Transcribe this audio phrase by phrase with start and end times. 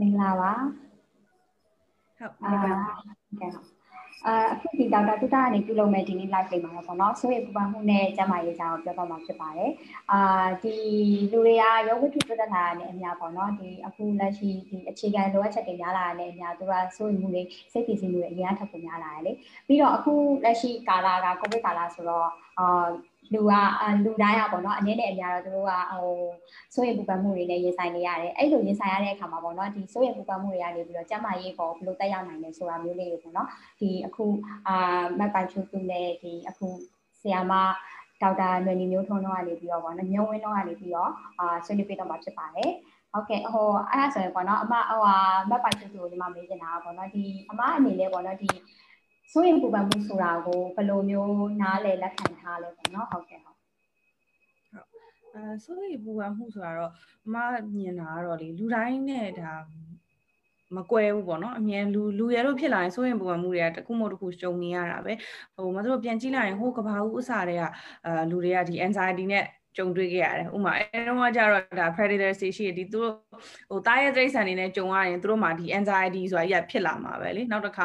[0.00, 0.52] မင်္ဂလာပါ
[2.18, 2.94] ဟုတ်မင်္ဂလာပါ
[3.40, 3.48] ကဲ
[4.26, 9.72] အာအခုဒီဒေါက်တာတုတကနေပြုလုပ်မဲ့ဒီနေ့ live လေးမှာပေါ့နော်ဆိုရင်ပူပန်မှုနဲ့ကျန်းမာရေးအကြောင်းပြောတော့မှာဖြစ်ပါတယ်
[10.12, 10.74] အာဒီ
[11.32, 17.42] လူတွေကရုပ်ဝတ္ထုပြဿနာနဲ့အများပေါ့နော်ဒီအခုလက်ရှိဒီအခြေခံလိုအပ်ချက်တွေများလာတာနဲ့အများသူကဆိုရင်မှုတွေ
[17.72, 19.32] စိတ်တည်စီမှုတွေအများထပ်ပုံများလာတယ်လေ
[19.66, 20.12] ပြီးတော့အခု
[20.44, 22.28] လက်ရှိကာလကကိုဗစ်ကာလဆိုတော့
[22.58, 22.86] အာ
[23.33, 23.53] လူက
[24.05, 26.07] လူတိုင်းอ่ะပေါ့เนาะအနည်းနဲ့အများတော့သူတို့ကဟို
[26.73, 33.47] စိုးရိမ်ပူပန်မှုတွေနဲ့ရင်ဆိုင်နေရတယ်အဲ့လိုရင်ဆိုင်ရတဲ့အခါမှာပေါ့เนาะဒီစိုးရိမ်ပူပန်မှုတွေကနေပြီးတော့ကျန်းမာရေးပေါ်ဘယ်လိုတက်ရောက်နိုင်လဲဆိုတာမျိုးလေးတွေပေါ့เนาะ
[33.79, 34.25] ဒီအခု
[34.67, 36.67] အာမက်ပိုင်ချူသူနဲ့ဒီအခု
[37.21, 37.53] ဆီယာမ
[38.21, 42.71] ဒေါက်တာနွေနီမျိုးထွန်းတော့ကနေပြီးတော့ပေါ့နော်ညုံဝင်းတော့ကနေပြီးတော့အာဆွေးနွေးပေးတော့မှာဖြစ်ပါတယ်
[43.11, 45.15] ဟုတ်ကဲ့ဟိုအဲ့ဒါဆိုရင်ပေါ့နော်အမဟိုဟာ
[45.49, 48.49] မက်ပိုင်ချူသူကိုဒီမှာမေးချင်တာပေါ့နော်ဒီအမအနေနဲ့ပေါ့နော်ဒီ
[49.32, 53.58] စိုးရင်ပူပန်မှုဆိုတာကိုဘယ်လိုမျိုးနားလည်လက်ခံထားလဲပေါ့နော်ဟုတ်ကဲ့ဟုတ်
[55.34, 56.92] အဲစိုးရိမ်ပူပန်မှုဆိုတာတော့
[57.26, 57.36] အမ
[57.74, 59.52] မြင်တာကတော့လေလူတိုင်းနဲ့ဒါ
[60.76, 65.12] မကွဲဘူးပေါ့နော်အမြဲလူလူရဲလို့ဖြစ်လာရင်စိုးရင်ပူပန်မှုတွေကတခုမှတခုရှုံနေရတာပဲ
[65.54, 67.62] ဟိုမတို့ပြန်ကြည့်လိုက်ရင်ဟိုကဘာဦးအစားတွေက
[68.06, 69.44] အာလူတွေကဒီ anxiety နဲ့
[69.76, 73.12] ကြုံတွေ့ခဲ့ရတယ်ဥမာအဲတော့ကကြတော့ဒါ predator တွေရှိတယ်ဒီသူတို့
[73.70, 77.84] ဟိုတားရဲ့တိရစ္ဆာန်တွေနဲ့ကြုံရရင်သူတို့မှာဒီ anxiety ဆိုတာကြီးဖြစ်လာမှာပဲလေနောက်တစ်ခါ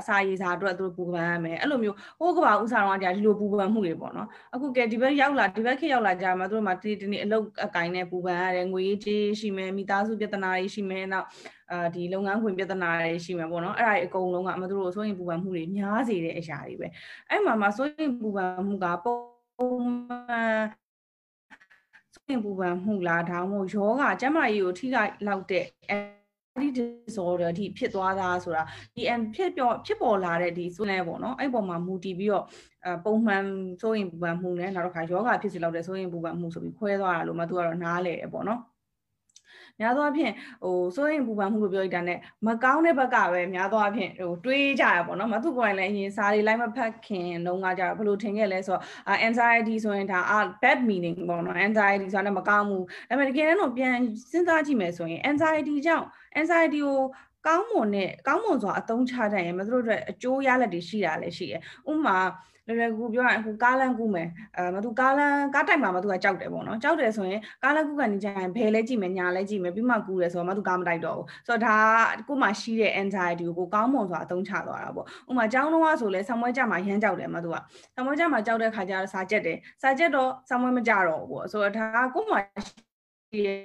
[0.00, 11.26] အစာရေစာအတွက်သူတို့ပူပန်ရမယ်အဲ့လိုမျိုးဟိုကဘာဥစားတော့ကြာဒီလိုပူပန်မှုတွေပေါ့နော်အခုကဲဒီဘက်ရောက်လာဒီဘက်ခေတ်ရောက်လာကြမှာသူတို့မှာဒီဒီနေ့အလုပ်အကိုင်းနဲ့ပူပန်ရတယ်ငွေကြေးရှိမယ်မိသားစုပြဿနာတွေရှိမယ်နောက်
[11.72, 16.88] အာဒီလုပ်ငန်းခွင်ပြဿနာတွေရှိမှာပေါ့နော်အဲ့ဒါတွေအကုန်လုံးကအမတို့ဆိုရင်ပူပန်မှုတွေများစေတဲ့အရာတွေပဲ
[17.30, 19.16] အဲ့မှာမှာဆိုရင်ပူပန်မှုကပုံ
[19.84, 20.81] မှန်
[22.32, 28.62] င်ပူပန်မှုလားဒါမှမဟုတ်ယောဂကျန်းမာရေးကိုထိခိုက်လောက်တဲ့အဲ့ဒီ disorder အထိဖြစ်သွားတာဆိုတာ
[28.94, 29.02] ဒီ
[29.34, 32.44] ဖြစ်ပေါ်ဖြစ်ပေါ်လာတဲ့ဒီဆိုလဲပေါ့နော်အဲ့ပေါ်မှာမူတည်ပြီးတော့
[32.86, 33.44] အပုံမှန်
[33.80, 38.60] ဆိုရင်ပူပန်မှုနဲ့နောက်တစ်ခါယောဂဖြစ်စီလောက်တဲ့ဆိုရင်ပူပန်မှုဆိုပြီးခွဲသွားတာလို့မှသူကတော့နားလဲတယ်ပေါ့နော်
[39.80, 40.32] များသောအားဖြင့်
[40.64, 42.14] ဟိုစိုးရင်ပူပန်မှုလို့ပြောလိုက်တာ ਨੇ
[42.46, 48.82] မကောင်းတဲ့ဘက်ကပဲများသောအားဖြင့်ဟိုတွေးကြရပေါ့နော်မသူကိုယ်တိုင်လည်းအရင်စာတွေလိုက်မဖတ်ခင်တုန်းကကြတော့ဘယ်လိုထင်ခဲ့လဲဆိုတော့
[49.28, 50.18] anxiety ဆိုရင်ဒါ
[50.62, 53.94] bad meaning ပေါ့နော် anxiety ဆိုတာလည်းမကောင်းဘူးဒါပေမဲ့တကယ်တော့ပြန်
[54.30, 56.06] စဉ်းစားကြည့်မယ်ဆိုရင် anxiety ကြောင့်
[56.40, 56.98] anxiety ကို
[57.46, 61.60] ကောင်းမွန်နဲ့ကောင်းမွန်စွာအသုံးချတတ်ရင်မသူတို့အတွက်အကျိုးရလဒ်တွေရှိတာလည်းရှိတယ်။
[61.90, 62.16] ဥပမာ
[62.66, 71.76] လွယ်လွယ်ကူပြောရရင်အခုကားလမ်းကူးမယ်အဲမသူကားလမ်းကားတိုက်မှာမသူကကြောက်တယ်ပေါ့နော်ကြောက်တယ်ဆိုရင်ကားလမ်းကူးကနေကြရင်ဘယ်လဲကြည့်မယ်ညာလဲကြည့်မယ်ပြီးမှကူးတယ်ဆိုတော့မသူကားမတိုက်တော့ဘူးဆိုတော့ဒါ
[72.28, 77.56] ကိုမှရှိတဲ့ anxiety ကိုကိုကောင်းမွန်စွာအသုံးချသွားတာပေါ့ဥပမာကျောင်းတော့ဆိုလဲဆံမွဲကြမှာရမ်းကြောက်တယ်မသူက
[77.94, 82.36] ဆံမွဲကြမှာကြောက်တဲ့ခါကျတော့စာကြက်တယ်စာကြက်တော့ဆံမွဲမကြတော့ဘူးပေါ့ဆိုတော့ဒါကိုမှ
[82.66, 83.58] ရှိတဲ့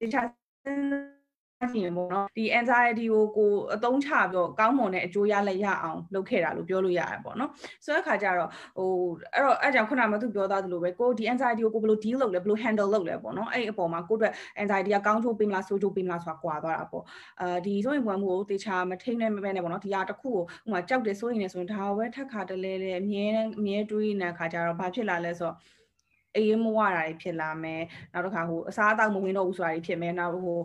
[0.00, 1.19] တခြား
[1.72, 7.50] ကြည့်ရင်ပေါ့နော်ဒီ anxiety ကိုကိုအသုံးချပြီးတော့ကောင်းမွန်တဲ့အကျိုးရလက်ရအောင်လုပ်ခဲ့တာလို့ပြောလို့ရတယ်ပေါ့နော်
[7.84, 8.90] ဆိုတဲ့အခါကျတော့ဟို
[9.34, 14.32] အဲ့တော့အဲ့ကြောင့်ခုနကမသူပြောသားသလိုပဲကိုဒီ anxiety ကိုကိုဘယ်လို deal လုပ်လဲဘယ်လို handle လုပ်လဲပေါ့နော်အဲ့အပေါ်မှာကိုအတွက်
[14.62, 17.04] anxiety ကကောင်းချိုးပေးမလားဆိုးချိုးပေးမလားဆိုတာကွာသွားတာပေါ့
[17.40, 23.24] အာဒီဆိုရင်ဘွမ်မှုကိုတေချာမထိန်းနိုင်မပဲနဲ့ပေါ့နော်ဒီဟာတစ်ခုကိုဥမာကြောက်တယ်ဆိုရင်လည်းဆိုရင်ဒါပဲထက်ခါတလဲလဲအမြဲ
[23.58, 25.56] အမြဲတွေးနေတဲ့အခါကျတော့ဘာဖြစ်လာလဲဆိုတော့
[26.36, 27.82] အေးမဝတာတွေဖြစ်လာမယ်
[28.12, 30.60] နောက်တစ်ခါဟိုအစားအသောက်မဝင်တော့ဘူးဆိုတာတွေဖြစ်မယ်နောက်ဟို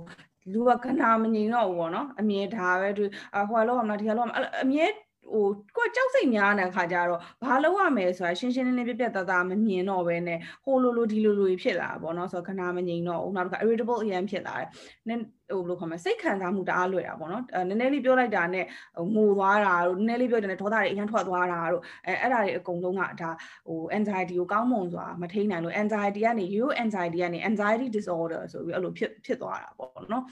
[0.51, 3.03] လူကခဏမငြိမ်တော့ဘူးပေါ့နော်အမြဲဒါပဲသူ
[3.49, 4.29] ဟိုလောကမလားဒီလောက
[4.63, 4.85] အမြဲ
[5.31, 5.45] ဟို
[5.77, 14.69] ကိုကြောက်စိတ်များတဲ့ခါကျတော့ဘာလုပ်ရမလဲဆိုတာရှင်းရှင်းလင်းလင်းပြပြသားသားမမြင်တော့ဘဲနဲ့ဟိုလိုလိုဒီလိုလိုဖြစ်လာပေါ့နော်ဆိုတော့ခဏမငြိမ်တော့ဘူးနောက်တစ်ခါ irritable အရင်ဖြစ်လာတယ်
[15.07, 15.21] နည်း
[15.51, 18.65] ဟိုဘယ်လိုခေါ်မလဲစိတ်ခံစားမှုတအားလွယ်တာပေါ့နော်နည်းနည်းလေးပြောလိုက်တာနဲ့
[18.97, 23.29] ဟိုငိုသွားတာတို့နည်းနည်းလေးပြောတဲ့ဒေါသတွေအရင်ထွက်သွားတာတို့အဲအဲ့ဒါတွေအကုန်လုံးကဒါ
[23.67, 30.23] ဟို anxiety ကိုကောင်းမွန်စွာမထိန်းနိုင်လို့ anxiety ကနေ you anxiety ကနေ anxiety disorder ဆိုပြီးအဲ့လိုဖြစ်ဖြစ်သွားတာပေါ့နော်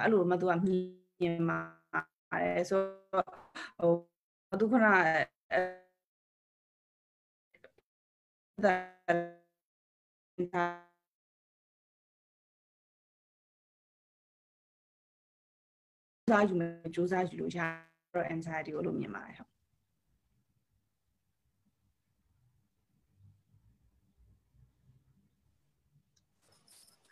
[0.00, 1.58] အဲ့လိုမှသူကမြင်ပါ
[2.42, 2.80] တယ်ဆို
[3.80, 4.09] ဟို
[4.58, 4.94] သူခဏဒါ
[16.30, 17.58] စားယူမယ်စူးစမ်းယူလို့ရ
[18.14, 19.50] တော့ anxiety ကိုလို့မြင်ပါတယ်ဟုတ်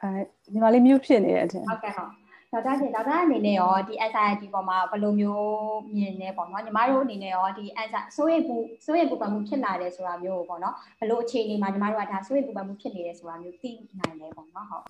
[0.03, 0.21] အဲ
[0.53, 14.85] ဒီမှာလေး mute ဖြစ်နေတဲ့အထင်ဟုတ်ကဲ့ဟုတ် ဒေါက်တာရှင်ဒေါက်တာအနေနဲ့ရောဒီ anxiety ပေါ်မှာဘယ်လိုမျိုးမြင်နေပေါ့နော်ညီမတို့အနေနဲ့ရောဒီ anxiety စိုးရိမ်ပူစိုးရိမ်ပူပန်မှုဖြစ်လာတယ်ဆိုတာမျိုးပေါ့နော်ဘယ်လိုအခြေအနေမှာညီမတို့ကဒါစိုးရိမ်ပူပန်မှုဖြစ်နေတယ်ဆိုတာမျိုးသိနိုင်လဲပေါ့နော်ဟုတ်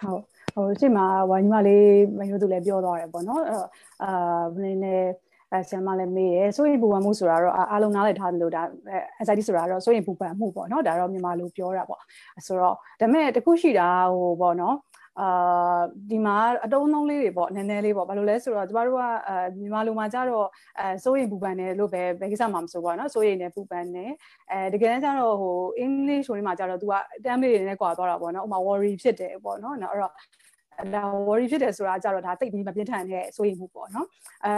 [0.00, 0.20] ဟုတ်
[0.54, 1.86] ဟိုဒီမှာဝိုင်းညီမလေး
[2.18, 3.68] မယိုသူလည်းပြောသွားတယ်ပေါ့နော်အဲ့တော့
[4.04, 4.96] အာဘယ်နေလဲ
[5.52, 8.62] အဲဆရာမလည်းမေးတယ်ဆိုရင်ပူပန်မှုဆိုတာတော့အားလုံးနားလည်ထားတယ်လို့ဒါ
[9.20, 12.00] anxiety ဆိုတာတော့ဆိုရင်ပူပန်မှုပေါ့နော်ဒါတော့မြန်မာလိုပြောတာပေါ့
[12.46, 14.76] ဆိုတော့ဒါပေမဲ့တခုရှိတာဟိုပေါ့နော်
[15.20, 15.80] အာ
[16.10, 20.46] ဒီမှာအတုံးတုံးလေးတွေပေါ့နည်းနည်းလေးပေါ့ဘာလို့လဲဆိုတော့ကျမတို့ကအာမြန်မာလူမှာကြတော့
[20.78, 24.10] အဲစိုးရင်ပူပန်တယ်လို့ပဲဘယ်ကိစ္စမှမဆိုပါတော့စိုးရင်နဲ့ပူပန်တယ်
[24.50, 26.94] အဲတကယ်ကြတော့ဟိုအင်္ဂလိပ်ဆိုရင်မှာကြတော့ तू က
[27.24, 30.12] တမ်းလေးတွေနဲ့ကွာသွားတာပေါ့နော်ဥမာ worry ဖြစ်တယ်ပေါ့နော်နော်အဲ့တော့
[30.94, 34.06] ဒါ worry ဖြစ်တယ်ဆိုတာကြတော့ဒါတိတ်ပြီးမပြင်းထန်တဲ့စိုးရိမ်မှုပေါ့နော်
[34.46, 34.52] အဲ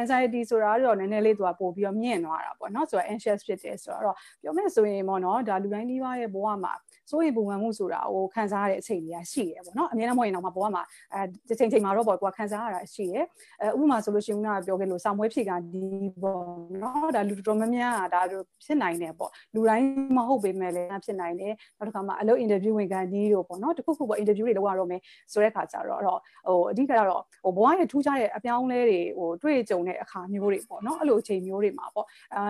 [0.00, 6.74] anxiety ဆိုတာတော့နည်းနည်းလေးသူကပို့ပြီးတော့မြင့်သွားတာပေါ့နော်ဆိုတော့ anxious ဖြစ်တယ်ဆိုတော့ပြောမယ်ဆိုရင်ပေါ့နော်ဒါလူတိုင်းဒီပါရဲ့ဘဝမှာ
[7.10, 10.82] စိုးရိမ်ပူပန်မှုဆိုတာဟိုခံစားရတဲ့အချိန်တွေကရှိတယ်ပေါ့နော်အများနဲ့မဟုတ်ရင်တော့ဘဝမှာ
[11.14, 13.24] အဲချိန်ချိန်မှာတော့ပေါ့ကွာခံစားရတာရှိတယ်
[13.62, 15.84] အဲဥပမာဆိုလို့ရှိရင်ကပြောခဲ့လို့စာမွေးဖြေကဒီ
[16.22, 16.44] ပေါ့
[16.82, 18.20] နော်ဒါလူတော်များများဒါ
[18.64, 19.86] ဖြစ်နိုင်တယ်ပေါ့လူတိုင်း
[20.16, 25.00] မဟုတ်ပေမဲ့လည်းဖြစ်နိုင်တယ်နောက်တစ်ခါမှာအလုပ် interview ဝင်ကန်ကြီးတို့ပေါ့နော်တခုခုပေါ့ interview တွေလုပ်ရတော့မယ်
[25.32, 32.42] ဆိုတဲ့ခါကျတော့ဟိုအဓိကတော့ဟိုဘဝရဲ့ထူးခြားတဲ့အပြောင်းလဲတွေဟိုတွေ့ကြုံတဲ့အခါမျိုးတွေပေါ့နော်အဲ့လိုအချိန်မျိုးတွေမှာပေါ့အဲ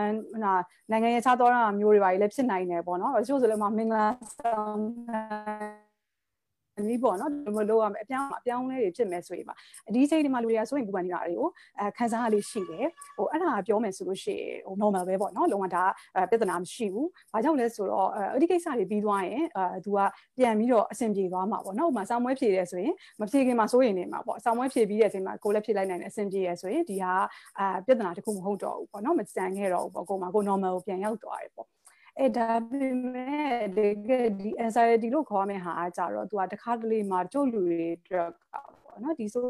[0.90, 4.06] နိုင်ငံရေးခြားသောတာမျိုးတွေပါလည်းဖြစ်နိုင်တယ်ပေါ့နော်တချို့ဆိုလည်းမင်္ဂလာ
[4.38, 5.85] ဆောင်
[6.88, 9.54] နီးပေါ့နော်ဒီလိုလုပ်ရမယ်အပြောင်းအပြောင်းလဲတွေဖြစ်မယ်ဆိုရင်ပါ
[9.94, 11.48] ဒီချိန်ဒီမှာလူတွေကဆိုရင်ပူပန်နေတာတွေကို
[11.80, 12.86] အဲခံစားရလေးရှိတယ်
[13.16, 15.84] ဟိုအဲ့ဒါပြောမယ်ဆိုလို့ရှိရင်ဟို normal ပဲပေါ့နော်လုံးဝဒါ
[16.30, 19.98] ပြဿနာမရှိဘူးဘာကြောင့်လဲဆိုတော့အဲ့ဒီကိစ္စတွေပြီးသွားရင်အဲ तू က
[20.38, 27.12] ပြန်ပြီးတော့အဆင်ပြေသွားမှာပေါ့နော်ဥပမာဆောင်းမွဲဖြေတယ်ဆိုရင်မဖြေခင်မှာစိုးရင်နေမှာပေါ့ဆောင်းမွဲဖြေပြီးတဲ့အချိန်မှာကိုလည်းဖြေလိုက်နိုင်တယ်အဆင်ပြေရဆိုရင်ဒီဟာ
[27.58, 31.68] အာပြဿနာတစ်ခုမဟုတ်တော့ဘူးပေါ့နော်မကြံခဲ့တော့ဘူးပေါ့ကိုမှကို normal ကိုပြန်ရောက်သွားတယ်ပေါ့
[32.20, 39.44] အဲဒါပေမဲ့တကယ်ဒီ anxiety လို့ခေါ်မယ့်ဟာအကြတော့ तू ကတခါတလေမှာကျုပ်လူတွေအတွက်ကပေါ့နော်ဒီဆို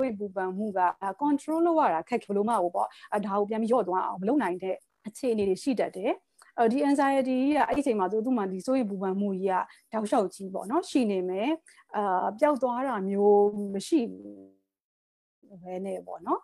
[0.00, 0.80] ဝိပူပန်မှုက
[1.22, 6.12] control လုပ်ရတာခက်ခလို့မဟုတ်ပေါ့အဒါကိုပြန်ပြီးရော့သွားအောင်မလုပ်နိုင်တဲ့အခြေအနေတွေရှိတတ်တယ်
[6.58, 11.50] အော်ဒီ anxiety ကြီးကအဲ့ဒီအချိန်မှာသူသူ့မှာဒီစိုးရိမ်ပူပန်မှုကြီးကတောက်လျှောက်ကြီးပေါ့နော်ရှိနေမယ်
[11.96, 13.42] အာပျောက်သွားတာမျိုး
[13.74, 16.40] မရှိဘူးဘဲနဲ့ပေါ့နော်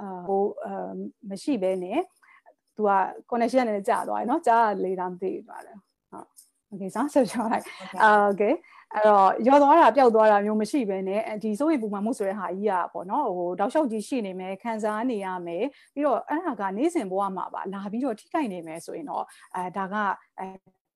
[0.00, 0.92] အာဟိုအာ
[1.30, 1.98] မရှိဘဲနဲ့
[2.75, 2.91] သူက
[3.29, 5.77] connection နဲ့ကြာသွားတယ်เนาะကြာလေတာမသိသွားတယ်
[6.11, 6.27] ဟုတ်
[6.71, 7.65] okay ဆောင်းဆက်ပြောလိုက်
[8.03, 8.53] အာ okay
[8.93, 19.23] အဲ့တော့ရောသွားတာပျောက်သွားတာမျိုးမရှိဘဲနဲ့ဒီစိုးရိမ်ပူပန်မှုဆိုတဲ့ဟာကြီးอ่ะပေါ့နော်ဟိုတောက်လျှောက်ကြီးရှိနေမယ်ခံစားနေရမယ်ပြီးတော့အဲ့ဒါကနေ့စဉ်ဘဝမှာပါလာပြီးတော့ထိခိုက်နေမယ်ဆိုရင်တော့
[19.55, 19.95] အဲဒါက
[20.39, 20.47] အဲ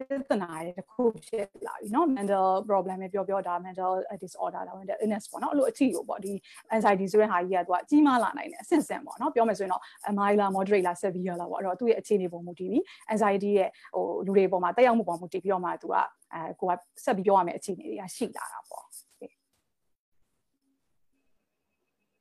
[0.09, 3.91] ပြဿနာတွေတစ်ခုဖြစ်လာပြီเนาะ mental problem ပဲပြောပြောဒါ mental
[4.23, 6.33] disorder ဒါ mental illness ပေါ့เนาะအဲ့လိုအထီကိုပေါ့ဒီ
[6.75, 9.81] anxiety ဆိုတဲ့ဟာကြီးကသူကကြီးမားလာနိုင်တယ်အဆင့်ဆင့်ပေါ့เนาะပြောမယ်ဆိုရင်တော့
[10.19, 12.81] mild လား moderate လား severe လားပေါ့အဲ့တော့သူ့ရဲ့အခြေအနေပုံမူတည်ပြီး
[13.13, 15.95] anxiety ရဲ့ဟိုလူတွေပေါ်မှာတက်ရောက်မှုပုံမူတည်ပြီးတော့မှသူက
[16.33, 16.71] အဲကိုက
[17.03, 18.85] ဆက်ပြီးပြောရမယ့်အခြေအနေတွေကရှိလာတာပေါ့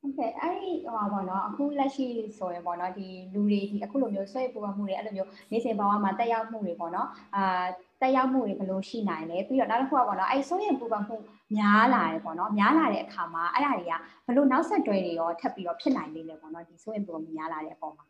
[0.06, 2.06] ဟုတ်ကဲ့အဲ့ဒီဟိုပါပေါ့နော်အခုလက်ရှိ
[2.38, 7.66] ဆိုရင်ပေါ့နော်ဒီလူတွေဒီအခုလိုမျိုးဆွဲပူပန်မှုတွေအဲ့လိုမျိုးနေစဉ်ဘဝမှာတက်ရောက်မှုတွေပေါ့နော်အာ
[8.02, 11.16] တက်ရောက်မှုတွေဘယ်လိုရှိနိုင်လဲပြီးတော့နောက်တစ်ခုကပေါ့နော်အဲ့ဆွဲရင်ပူပန်မှု
[11.56, 13.94] များလာတယ်ပေါ့နော်များလာတဲ့အခါမှာအဲ့ဒါတွေက
[14.26, 18.06] ဘယ်လိုနောက်ဆက်တွဲတွေရောထပ်ပြီးတော့ဖြစ်နိုင်နေလဲပေါ့နော်ဒီဆွဲရင်ပူပန်မှုများလာတဲ့အပေါ်မှာ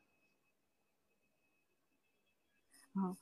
[2.93, 3.13] ဟုတ်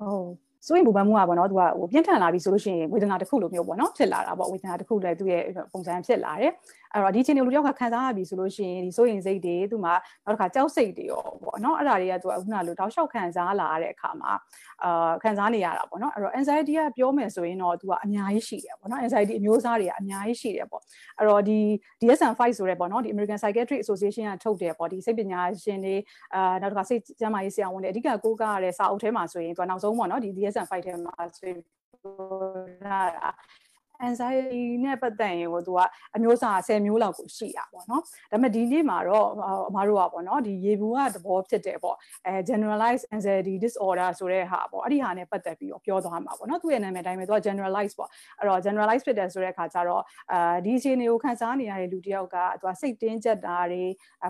[0.00, 5.42] ဟုတ် စိုးရင်ပူပန်မှုကပေါ့နော်သူကဟိုပြင်းထန်လာပြီဆိုလို့ရှိရင်ဝေဒနာတစ်ခုလိုမျိုးပေါ့နော်ဖြစ်လာတာပေါ့ဝေဒနာတစ်ခုလည်းသူ့ရဲ့
[5.72, 6.52] ပုံစံဖြစ်လာတယ်
[6.94, 9.94] အဲ့တော့ဒီချိန်တွေလူတယောက်ကခံစားရပြီဆိုလို့ရှိရင်ဒီစိုးရင်စိတ်တွေသူ့မှာ
[10.24, 14.32] နောက်တစ်ခါကြောက်စိတ်တွေရောပေါ့နော်အဲ့ဒါတွေကသူကခုနလိုတောက်လျှောက်ခံစားလာရတဲ့အခါမှာ
[14.84, 20.82] အာခံစားနေရတာပေါ့နော်အဲ့တော့ anxiety ကပြောမယ်ဆိုရင်တော့သူကအများကြီးရှိတယ်ပေါ့နော် anxiety အမျိုးအစားတွေကအများကြီးရှိတယ်ပေါ့
[21.18, 21.58] အဲ့တော့ဒီ
[22.00, 25.94] DSM-5 ဆိုတဲ့ပေါ့နော်ဒီ American Psychiatric Association ကထုတ်တယ်ပေါ့ဒီစိတ်ပညာရှင်တွေ
[26.34, 30.08] အာနောက်တစ်ခါစိတ်ကျန်းမာရေးဆရာဝန်တွေအဓိကကိုးကားရတဲ့စာအုပ်ထဲမှာဆိုရင်သူကနောက်ဆုံးပေါ့
[30.56, 31.58] နော်ဒီ DSM-5 ထဲမှာဆိုရင်
[34.08, 35.80] anxiety နဲ့ပတ်သက်ရင်ကိုသူက
[36.16, 39.26] အမျိုးအစား10မျိုးလောက်ကိုရှိတာပေါ့နော်ဒါပေမဲ့ဒီနေ့မှာတော့
[39.68, 41.96] အမတို့ကပေါ့နော်ဒီရေဘူးကသဘောဖြစ်တယ်ပေါ့
[42.26, 50.02] အဲ generalized anxiety disorder ဆိုတဲ့ဟာပေါ့အဲ့ဒီဟာနဲ့ပတ်သက်ပြီးတော့ပြောသွားမှာပေါ့နော်သူ့ရဲ့နာမည်တိုင်းပဲသူက generalized ပေါ့အဲ့တော့ generalized ဖြစ်တယ်ဆိုတဲ့အခါကျတော့
[50.32, 53.84] အာဒီအခြေအနေကိုခံစားနေရတဲ့လူတယောက်ကသူကစိတ်တင်းကျပ်တာတွေ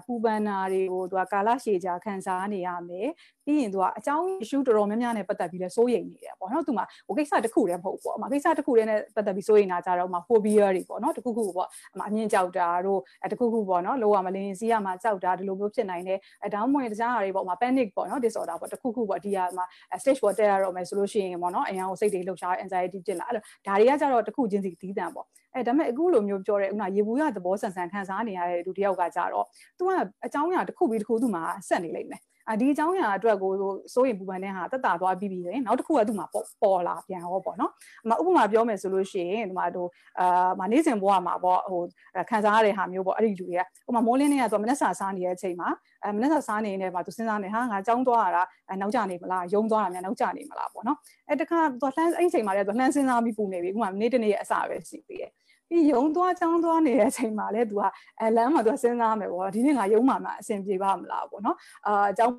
[0.07, 3.09] ပူပန်တာတွေကိုသူကကာလရှည်ကြာခံစားနေရမယ်
[3.47, 19.65] ပြီးရင်သူကအကြောင်း issue တော်တော်များများနဲ့ပတ်သက်ပြီးလဲစိုးရိမ်နေတယ်ပေါ့နော်သူမှဟိုကိစ္စတစ်ခုတည်းမဟုတ်ဘူးပေါ့အမကိစ္စတစ်ခုတည်းနဲ့ပတ်သက်ပြီးစိုးရိမ်နေတာကြတော့မှ phobia တွေပေါ့နော်တစ်ခုခုပေါ့အမအမြင့်ကြောက်တာတို့အဲတစ်ခုခုပေါ့နော်လောကမလင်းစီးရမှာကြောက်တာဒီလိုမျိုးဖြစ်နိုင်တယ်အဲတောင်းမွေတခြားဟာတွေပေါ့မှာ panic ပေါ့နော် disorder ပေါ့တစ်ခုခုပေါ့ဒီဟာမှာ
[20.03, 29.47] stage ပေါ်တက်ရတော့မယ်ဆိုလို့ရှိရင်ပေါ့နော်အရင်ကစိတ်တွေလှုပ်ရှား anxiety ဖြစ်လာအဲ့လိုဒါတွေကကြတော့တစ်ခုချင်းစီတီးတန်ပေါ့အဲဒါပေမဲ့အခုလိုမျိုးပြောတဲ့ဥနာရေဘူးရသဘောဆန်ဆန်ခံစားနေရတဲ့လူတယောက်ကကြတော့
[29.79, 29.91] तू က
[30.27, 33.53] အကြောင်းအရာတစ်ခုပြီးတစ်ခုသူ့မှာဆက်နေလိမ့်မယ် အဒီအကြောင်းအရာအတွက်ကို
[33.95, 37.71] စိုးရင်ပူပန်တဲ့ဟာတက်တာသွားပြီးပြီးရင်နောက်တစ်ခုကသူ့မှာပေါ်ပေါ်လာပြန်ဟောပေါ့နော်
[38.05, 39.89] အမဥပမာပြောမယ်ဆိုလို့ရှိရင်ဒီမှာတို့
[40.21, 41.83] အာမနေ့စဉ်ဘဝမှာပေါ့ဟို
[42.31, 45.69] ခံစားရတဲ့ဟာမျိုးပေါ့အဲ့ဒီလူတွေကဥပမာမိုးလင်းတွေကသူမနေ့စာစားနေတဲ့အချိန်မှာ
[46.03, 48.43] အဲမနေ့စာစားနေနေမှာသူစဉ်းစားနေဟာငါကြောင်းသွားရတာ
[48.81, 55.31] နောက်ကျနေမလားယုံသွားတာများနောက်ကျနေမလားပေါ့နော်အဲတခါသူလှမ်းအဲ့ဒီအချိန်မှာလည်းသူလှမ်းစဉ်းစားပြီးပူနေပြီဥပမာနေ့တနေ့ရဲ့အစပဲရှိသေးတယ်
[55.73, 57.83] ပြီးယုံသွားချောင်းသွားနေတဲ့အချိန်မှာလည်း तू က
[58.21, 62.35] အဲလမ်းမှာ तू စဉ်းစားမယ်ပေါ့ဒီနေ့ငါယုံမှာမှအဆင်ပြေပါမလားပေါ့နော်အာအကြောင်း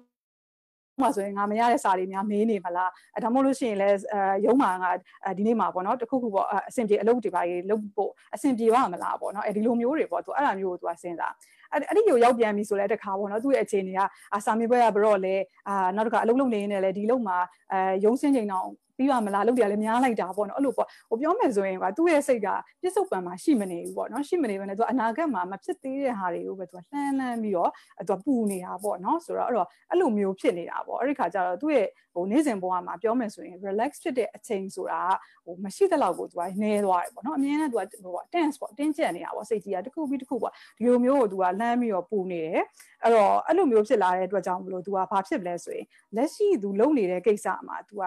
[1.01, 4.91] မှာဆိုရင်ငါမရတဲ့စာတွေများမေးနေမလားအဲဒါမှမဟုတ်လို့ရှိရင်လည်းအဲရုံးမှာငါ
[5.37, 11.33] ဒီနေ့မှာပေါ့နော်တခုခုပေါ့အဆင်ပြေအလုပ်တွေပါရေးလုပ်ဖို့အဆင်ပြေပါမလားပေါ့နော်အဲဒီလိုမျိုးတွေပေါ့သူအဲ့ဒါမျိုးကိုသူကစဉ်းစား
[11.71, 13.99] အဲ့ဒီကိုရောက်ပြန်ပြီဆိုလဲတခါပေါ့နော်သူ့ရဲ့အခြေအနေက
[14.33, 15.35] အာစာမေးပွဲကဘရော့လဲ
[15.69, 17.37] အာနောက်တစ်ခါအလုံးလုံးနေနေလဲဒီလုံးမှာ
[17.71, 22.47] အဲရုံးစင်းချိန်တော့ပြီးပါမလားလုပ်တယ်လည်းများလိုက်တာပေါ့နော်အဲ့လိုပေါ့ဟိုပြောမယ်ဆိုရင်ကသူ့ရဲ့စိတ်က
[22.81, 27.71] ပြစ္ဆုတ်ပံမှာရှိမနေဘူးပေါ့နော်ရှိမနေဘဲနဲ့သူအနာဂတ်မှာမဖြစ်သေးတဲ့ဟာတွေကိုပဲသူလှမ်းလှမ်းပြီးတော့
[28.09, 35.01] သူပူနေတာပေါ့နော်ဆိုတော့အဲ့တော့အဲ့လိုမျိုးဖြစ်နေတာပေါ့အဲ့ဒီခါကျတော့သူ့ရဲ့ဟိုနေ့စဉ်ဘဝမှာပြောမယ်ဆိုရင် relax ဖြစ်တဲ့အချိန်ဆိုတာ
[35.45, 42.61] ဟိုမရှိတဲ့လောက်ကိုသူကနှဲသွားတယ်ပေါ့နော်အမြဲတမ်းသူကဟို tense ပေါ့တင်းကျပ်နေတာပေါ့စိတ်ကြီးကတစ်ခုပြီးတစ်ခုပေါ့ဒီလိုမျိုးကိုသူကလှမ်းပြီးတော့ပူနေတယ်
[43.03, 45.85] အဲ့တော့အဲ့လိုမျိုးဖြစ်လာတဲ့အတွက်ကြောင့်မလို့သူကဘာဖြစ်လဲဆိုရင်
[46.15, 48.03] လက်ရှိသူလုပ်နေတဲ့ကိစ္စမှာသူက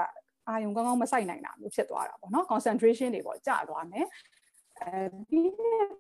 [0.49, 4.07] အာယုံကောင်းကောင်းမဆိုင်နိုင်တာမျိုးဖြစ်သွားတာပေါ့နော် concentration တွေပေါ့ကျသွားမယ်
[4.81, 5.41] အဲဒီ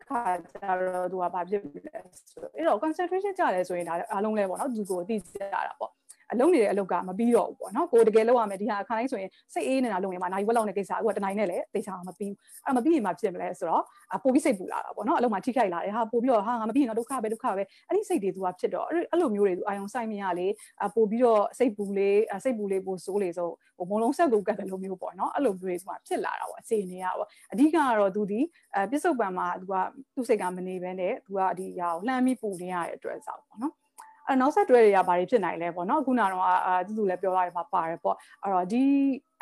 [0.08, 0.22] ခါ
[0.52, 1.98] ကျတော့သူကဘာဖြစ်လဲ
[2.30, 5.92] ဆိုတော့အဲ့တော့ concentration ကျတယ်ဆိုရင်ဒါအားလုံးလဲပေါ့နော်သူကိုသိကြတာပေါ့
[6.32, 13.82] အလုံးနေတဲ့အလုပ်ကမပြီးတော့ဘူးပေါ့နော်ကိုတကယ်လုပ်ရမယ်ဒီဟာအခါတိုင်းဆိုရင်စိတ်အေးနေတာလုပ်နေမှာနိုင်ဝက်လောက်နေကိစ္စအခုကတနိုင်နဲ့လည်းတေချာမပြီးဘူးအဲ့မပြီးရင်မှဖြစ်မလဲဆိုတော့
[14.22, 20.46] ပိုပြီးစိတ်ပူလာတာပေါ့နော်အလုံးမှာထိခိုက်လာတယ်ဟာပိုပြီးတော့ဟာငါမပြီးရင်တော့ဒုက္ခပဲဒုက္ခပဲအဲ့ဒီစိတ်တွေသူကဖြစ်တော့အဲ့လိုမျိုးတွေသူအာယုံဆိုင်မရလေ
[20.94, 28.40] ပိုပြီးတော့စိတ်ပူလေးစိတ်ပူလေးပိုဆိုးလေဆိုဟိုမလုံးဆက်ကူကတ်တယ်လို့မျိုးပေါ့နော်အဲ့လိုမျိုးတွေသူကဖြစ်လာတာပေါ့အခြေအနေကပေါ့အဓိကကတော့သူဒီ
[28.74, 29.74] အဲပစ္စုပန်မှာသူက
[30.14, 33.74] သူ့စိတ်ကမနေဘဲနဲ့သူကဒီဟာကိုလှမ်းပြီးပူနေရတဲ့အတွက်ကြောင့်ပေါ့နော်
[34.28, 38.82] အဲ့နောက်ဆက်တွဲတွေကဘာတွေဖြစ်နိုင်လဲပေါ့နော်ခုနကတော့အာသူသူလည်းပြောရတယ်မှာပါတယ်ပေါ့အဲ့တော့ဒီ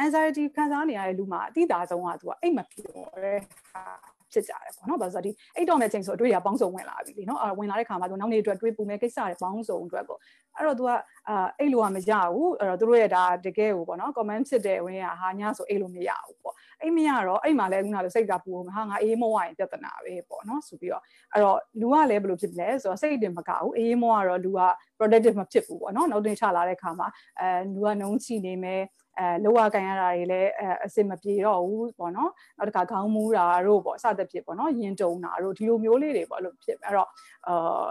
[0.02, 3.40] anxiety ခံစားနေရတဲ့လူမှာအတိအသာဆုံးကသူကအိတ်မပြောတဲ့
[3.72, 10.18] ဟာ ဖြစ်ကြတယ်ပေါ့နော်။ဘာလို့ဆိုတော့ဒီအိတ်တော်မဲ့ချိန်ဆိုအတွေ့အကြုံပေါင်းစုံဝင်လာပြီလေနော်။အဲဝင်လာတဲ့ခါမှာသူနောက်နေ့အတွက်တွေးပူမဲ့ကိစ္စတွေပေါင်းစုံအတွက်ပေါ့။
[10.56, 10.90] အဲ့တော့ तू က
[11.28, 24.60] အာအိတ်လိုကမရဘူး။အဲ့တော့သူတို့ရဲ့ဒါတကယ်ကိုပေါ့နော် comment ဖြစ်တဲ့ဝင်ကဟာညဆိုအိတ်လိုမရဘူးပေါ့။အိတ်မရတော့အိတ်မှာလည်းခုနလိုစိတ်ကပူအောင်ဟာငါအေးမောရရင်ပြဿနာပဲပေါ့နော်ဆိုပြီးတော့အဲ့တော့လူကလည်းဘယ်လိုဖြစ်လဲဆိုတော့စိတ်တင်မကဘူးအေးမောကတော့လူက
[25.04, 27.08] productive မဖြစ်ဘူးပေါ့နော်။နောက်တင်ချလာတဲ့ခါမှာ
[27.40, 28.82] အဲလူကနှုံးချနေမယ်
[29.18, 37.08] အဲလောရကန်ရတာတွေလည်းအဲအစင်မပြေတော့ဘူးပေါ့နော်နောက်တစ်ခါခေါင်းမူးတာတို့ပေါ့စသဖြင့်ပေါ့နော်ရင်တုံတာတို့ဒီလိုမျိုးလေးတွေပေါ့လို့ဖြစ်အဲ့တော့
[37.48, 37.88] အာ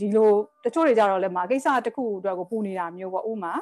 [0.00, 0.30] ဒီလို
[0.64, 3.52] တချို့တွေကြတော့လည်းမှာကိစ္စတစ်ခုအတွက်ကိုပူနေတာမျိုးပေါ့ဥမာ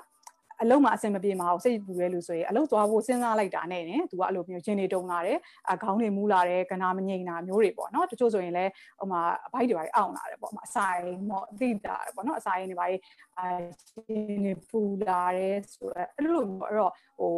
[0.62, 5.38] အလုံးမှာအဆင်မပြေမှာအောင်စိတ်ပူရဲလို့ဆိုရင်အလုံးသွားဖို့စဉ်းစားလိုက်တာနဲ့ねသူကအဲ့လိုမျိုးချင်းတွေတုံလာတယ်
[5.70, 12.94] အခေါင်းတွေမူးလာတယ်ကနာမငိမ့်တာမျိုးတွေပေါ့နော်တချို့ဆိုရင်လည်းဟိုမှာအဖိုက်တွေပါအောင့်လာတယ်ပေါ့အဆိုင်ပေါ့သိတာပေါ့နော်အဆိုင်တွေပါအဲ
[13.88, 17.34] ချင်းတွေပူလာတယ်ဆိုတော့အဲ့လိုပေါ့အဲ့တော့ဟို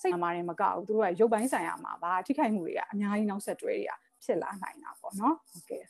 [0.00, 3.92] စိတ်မှာနေမကဘူးသူတို့ကရုပ်ပိုင်းဆိုင်ရာမှာပါထိခိုက်မှုတွေကအများကြီးနောက်ဆက်တွဲတွေက
[4.24, 5.84] ဖြစ်လာနိုင်တာပေါ့နော်ဟုတ်ကဲ့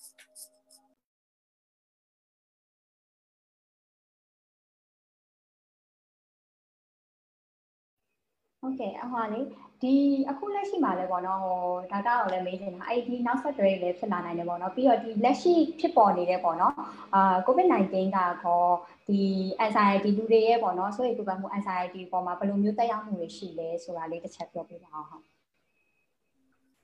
[8.63, 9.41] ဟုတ်ကဲ့အဟွာလေ
[9.83, 9.95] ဒီ
[10.31, 11.59] အခုလက်ရှိမှာလည်းပေါ့နော်ဟို
[11.93, 16.75] ဒါကတော့လည်းမေးနေတာအဲ့ဒီနောက်ဆက်တွဲတွေလည်းဖြစ်လာနိုင်တယ်ပေါ့နော်ပြီးတော့ဒီလက်ရှိဖြစ်ပေါ်နေတဲ့ပေါ့နော်
[17.15, 18.73] အာ COVID-19 ကခေါ်
[19.09, 19.21] ဒီ
[19.65, 25.23] anxiety လူတွေရဲ့ပေါ့နော်ဆိုရင်ပူပန်မှု anxiety ပေါ်မှာဘယ်လိုမျိုးတက်ရောက်မှုတွေရှိလဲဆိုတာလေးတစ်ချက်ပြောပြပါအောင်ဟုတ်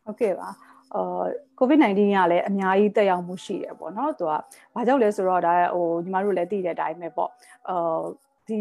[0.05, 0.49] ဟုတ်ကဲ့ပါ
[0.95, 1.25] အာ
[1.59, 4.33] COVID-19 ကလည်းအများကြီးတက်ရောက်မှုရှိတယ်ပေါ့နော်သူက
[4.75, 7.31] ဘာကြောင့်လဲဆိုတော့ဒါဟိုညီမတို့လည်းသိတဲ့အတိုင်းပဲပေါ့
[7.71, 8.03] အာ
[8.49, 8.61] ဒီ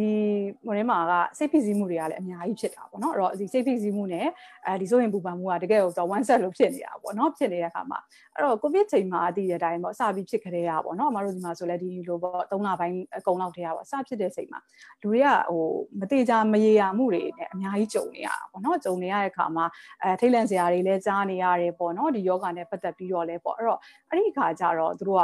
[0.66, 4.28] ဟိုထဲမှာကစိတ်ဖိစီးမှုတွေကလည်းအများကြီးဖြစ်တာပေါ့နော်အဲ့တော့ဒီစိတ်ဖိစီးမှုနဲ့
[4.66, 8.00] အဲဒီဆိုရင်ပူပန်မှုကတကယ်တော့ one set လို့ဖြစ်နေတာပေါ့နော်ဖြစ်နေတဲ့အခါမှာ
[8.36, 14.60] အဲ့တော့ covid ချိန်မှာအတည်တဲ့အတိုင်းပေါ့စပြီးဖြစ်ခရဲရပေါ့နော်အမတို့ဒီမှာဆိုလဲဒီလိုပေါ့၃လပိုင်းအကုန်လောက်တည်းရပေါ့စဖြစ်တဲ့ချိန်မှာ
[15.02, 15.66] လူတွေကဟို
[16.00, 19.66] မတေချာမရေရာမှုတွေနဲ့အများကြီးကြုံနေရတာပေါ့နော်ကြုံနေရတဲ့အခါမှာ
[20.04, 23.80] အဲထိတ်လန့်စရာတွေလည်းကြားနေရတယ်ပေါ့နော်ဒီယောဂနဲ့ပတ်သက်ပြီးတော့လဲပေါ့အဲ့တော့
[24.10, 25.24] အဲ့ဒီအခါကျတော့သူတို့က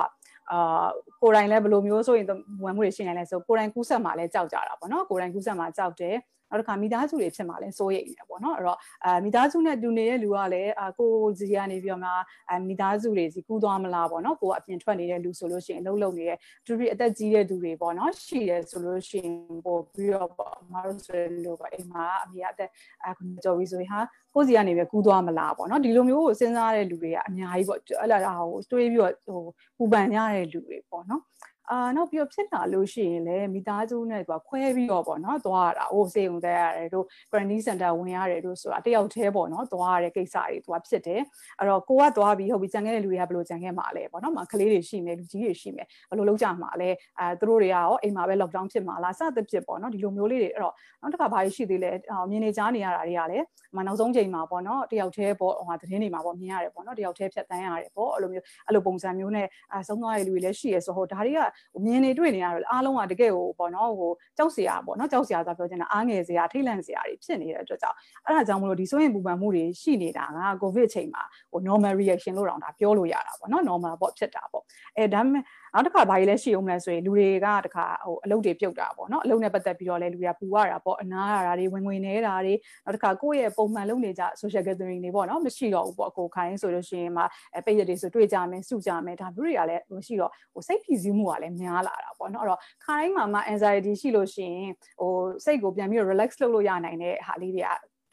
[0.52, 0.88] အာ
[1.22, 2.28] ကိုယ်တိုင်လည်းဘယ်လိုမျိုးဆိုရင်
[2.64, 6.16] ဝင်မှုတွေရှိနေလဲဆိုကိုယ်တိုင်ကူးဆက်မှာလည်းကြောက်ကြတာပေါ့နော်ကိုယ်တိုင်ကူးဆက်မှာကြောက်တယ်
[6.54, 12.12] နောက်တစ်ခါမိသားစုတွေဖြစ်မှာလဲစိုးရိမ်နေပေါ့နော်အဲ့တော့အာမိသားစုနဲ့တူနေတဲ့လူကလည်းအာကိုစီကနေပြီးတော့မှ
[12.50, 22.70] အာမိသားစုတွေစီကူးသွားမလားပေါ့နော်ကိုကအပြင်ထွက်နေတဲ့လူဆိုလို့ရှိရင်အလုပ်လုပ်နေတဲ့သူတွေအသက်ကြီးတဲ့သူတွေပေါ့နော်ရှိတယ်ဆိုလို့ရှိရင်ပို့ပြီးတော့ပေါ့မတို့ဆိုလို့ပေါ့အိမ်မှာအမေကအသက်
[23.06, 24.00] အခုကြော်ပြီးဆိုရင်ဟာ
[24.34, 29.42] ကိုစီကနေပဲကူးသွားမလားပေါ့နော်ဒီလိုမျိုးကိုစဉ်းစားတဲ့လူတွေကအများကြီးပေါ့အဲ့လာဟိုတွေးပြီးတော့ဟို
[29.78, 31.22] ပူပန်ရတဲ့လူတွေပေါ့နော်
[31.72, 41.22] အာနောက်ပြီးတော့ဖြစ်လာလို့ရှိရင်လည်းမိသားစုနဲ့သူကခွဲပြီးတော့ပေါ့နော်သွားရတာဟိုစေုံတက်ရတယ်တို့ quarantine center ဝင်ရတယ်တို့ဆိုတာတယောက်တည်းပေါ့နော်သွားရတဲ့ကိစ္စတွေသူကဖြစ်တယ်
[41.60, 46.89] အဲ့တော့ကိုကသွားပြီးဟုတ်ပြီကြံခဲ့တဲ့လူတွေကဘယ်လိုကြံခဲ့မှာလဲပေါ့နော်မကလေးတွေရှိမယ်လူကြီးတွေရှိမယ်ဘယ်လိုလုပ်ကြမှာလဲ
[47.20, 51.91] အဲသူတို့တွေကရောအိမ်မှာပဲ lockdown ဖြစ်မှာလားစသဖြင့်ပေါ့နော်ဒီလိုမျိုးလေးတွေအဲ့တော့နောက်တစ်ခါဘာရှိသေးလဲ
[52.29, 53.46] မြင်နေကြားနေရတာတွေကလည်း
[53.77, 61.39] မနောက်ဆုံးချိန်မှာပေါ့နော်တယောက်တည်းပေါ့ဟိုသတင်းတွေမှာပေါ့မြင်ရတယ်ပေါ့နော်တယောက်တည်းဖြတ်တန်းရတယ်ပေါ့အဲ့လိုမျိုးအဲ့လိုပုံစံမျိုးနဲ့အဲဆုံးသွားတဲ့လူတွေလည်းရှိရဆိုဟိုဒါတွေက
[61.86, 74.64] မြင်နေတွေ့နေရတော့အားလုံးကတကယ်ကိုပေါ့နော်ဟိုကြောက်စရာပေါ့နော်ကြောက်စရာဆိုပြောချင်တာအားငယ်စရာထိတ်လန့်စရာတွေဖြစ်နေတဲ့အတွက်ကြောင့်အဲ့ဒါကြောင့်မလို့ဒီဆိုရင်ပူပန်မှုတွေရှိနေတာကကိုဗစ်ချိန်မှာဟို normal reaction လို့တောင်ဒါပြောလို့ရတာပေါ့နော် normal ပေါ့ဖြစ်တာပေါ့
[74.98, 82.53] အဲဒါပေမဲ့ နောက်တစ်ခါဘာကြီးလဲရှိအောင်လဲဆိုရင်လူတွေကတခါဟိုအလုပ်တွေပြုတ်တာပေါ့နော်အလုပ်နဲ့ပတ်သက်ပြီးတော့လဲလူတွေကပူရတာပေါ့အနာရတာတွေဝင်ဝင်နေတာတွေ
[82.86, 87.24] နောက်တစ်ခါကိုယ့်ရဲ့ပုံမှန်လုပ်နေကြ social gathering တွေပေါ့နော်မရှိတော့ဘူးပေါ့ကိုခိုင်းဆိုလို့ရှိရင်မှ
[87.65, 95.12] ပိတ်ရတွေဆိုတွေ့ကြမယ်စုကြမယ်ဒါမျိုးတွေကလည်းမရှိတော့ဟိုစိတ်ဖြီးစည်းမှုကလည်းများလာတာပေါ့နော်အဲ့တော့ခါတိုင်းမှာမှ anxiety ရှိလို့ရှိရင်ဟို
[95.46, 97.70] စိတ်ကိုပြန်ပြီးတော့ relax လုပ်လို့ရနိုင်တဲ့ဟာလေးတွေက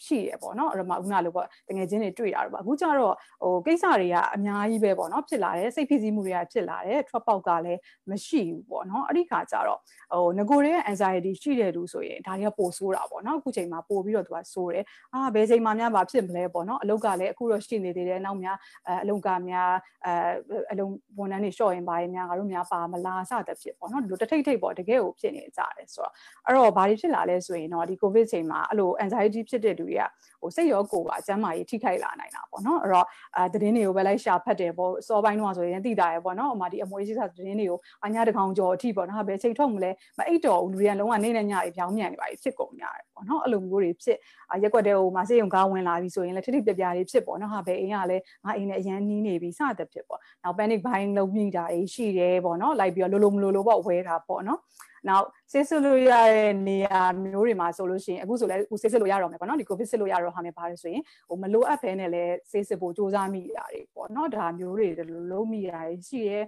[0.07, 7.81] ရှိရပေါ့နော်အဲ့တော့မှခုနလိုပေါ့တငယ်ချင်းတွေတွေ့တာတော့ပေါ့အခုကျတော့ဟိုကိစ္စတွေကအများကြီးပဲပေါ့နော်ဖြစ်လာတယ်စိတ်ဖိစီးမှုတွေကဖြစ်လာတယ် drop out ကလည်း
[8.11, 9.79] မရှိဘူးပေါ့နော်အဲ့ဒီခါကျတော့
[10.13, 19.73] ဟိုငကိုရဲ့ anxiety ရှိတဲ့လူဆိုရင်ဒါတွေကပိုဆိုးတာပေါ့နော်အခုချိန်မှာပိုပြီးတော့သူကဆိုးတယ်အာဘယ်ချိန်မှများဘာဖြစ်မလဲပေါ့နော်အလုတ်ကလည်းအခုတော့ရှိနေသေးတယ်နောက်များအဲအလုတ်ကများ
[20.07, 20.13] အဲ
[20.73, 26.13] အလုံးဝန်ထမ်းတွေရှော့ရင်ပါရင်များငါတို့များပါမလားစသဖြင့်ပေါ့နော်ဒီလိုတထိတ်ထိတ်ပေါ့တကယ်ကိုဖြစ်နေကြတယ်ဆိုတော့
[26.47, 30.05] အဲ့တော့ဘာတွေဖြစ်လာလဲဆိုရင်တော့ဒီ covid ချိန်မှာအဲ့လို anxiety ဖြစ်တဲ့လူတွေက
[30.41, 33.07] ဟိုစိတ်ရောကိုယ်ပါအကျမ်းမာရေးထိခိုက်လာနိုင်တာပေါ့နော်အဲ့တော့
[33.37, 44.17] အဲသတင်းတွေကိုပဲလိုက်ရှာဖတ်တယ်ပေါ့စောပိုင်းတော့ဆိုရင်သိတာရယ်ပေါ့နော်ဟိုမှာဒီအမွေးရှိတာသတင်းတွေကိုအညာတကောင်ကျော်အထိပေါ့နော်ဘယ်ချိန်ထုတ်မလဲမအိတ်တော်ဘူးလူတွေကလုံးဝနေနေညတွေပြောင်းမြန်နေပါပြီဖြစ်ကုန်ကြတယ်ပေါ့နော်အဲ့လိုမျိုးတွေဖြစ်
[44.63, 54.61] ရက်ွက်တဲ့ဟိုမှာစေယုံကားဝင်လာပြီဆိုရင်လည်းထိထိပြပြတွေဖြစ်ပေါ့နော်ဟာဘယ်အိမ်ကလည်းငါအိမ်နဲ့အရန်နီးနေပြီစသဖြင့်ပေါ့နောက် panic buying လုပ်မိတာတွေရှိတယ်ပေါ့နော်လိုက်ပြီးတော့လိုလိုမလိုလိုပေါ့ဝဲတာပေါ့နော်
[55.09, 64.89] နောက်ဆေးစစ်လို့ရတဲ့နေရာမျိုးတွေမှာဆိုလို့ရှိရင်အခုဆိုလည်းအခုဆေးစစ်လို့ရတော့မယ်ပေါ့နော်ဒီ covid စစ်လို့ရတော့ဟာမယ်ပါတယ်ဆိုရင်ဟိုမလိုအပ်ဘဲနဲ့လည်းဆေးစစ်ဖို့စူးစမ်းမိတာတွေပေါ့နော်ဒါမျိုးတွေ
[65.33, 66.39] လုံးမိတာတွေရှိရဲ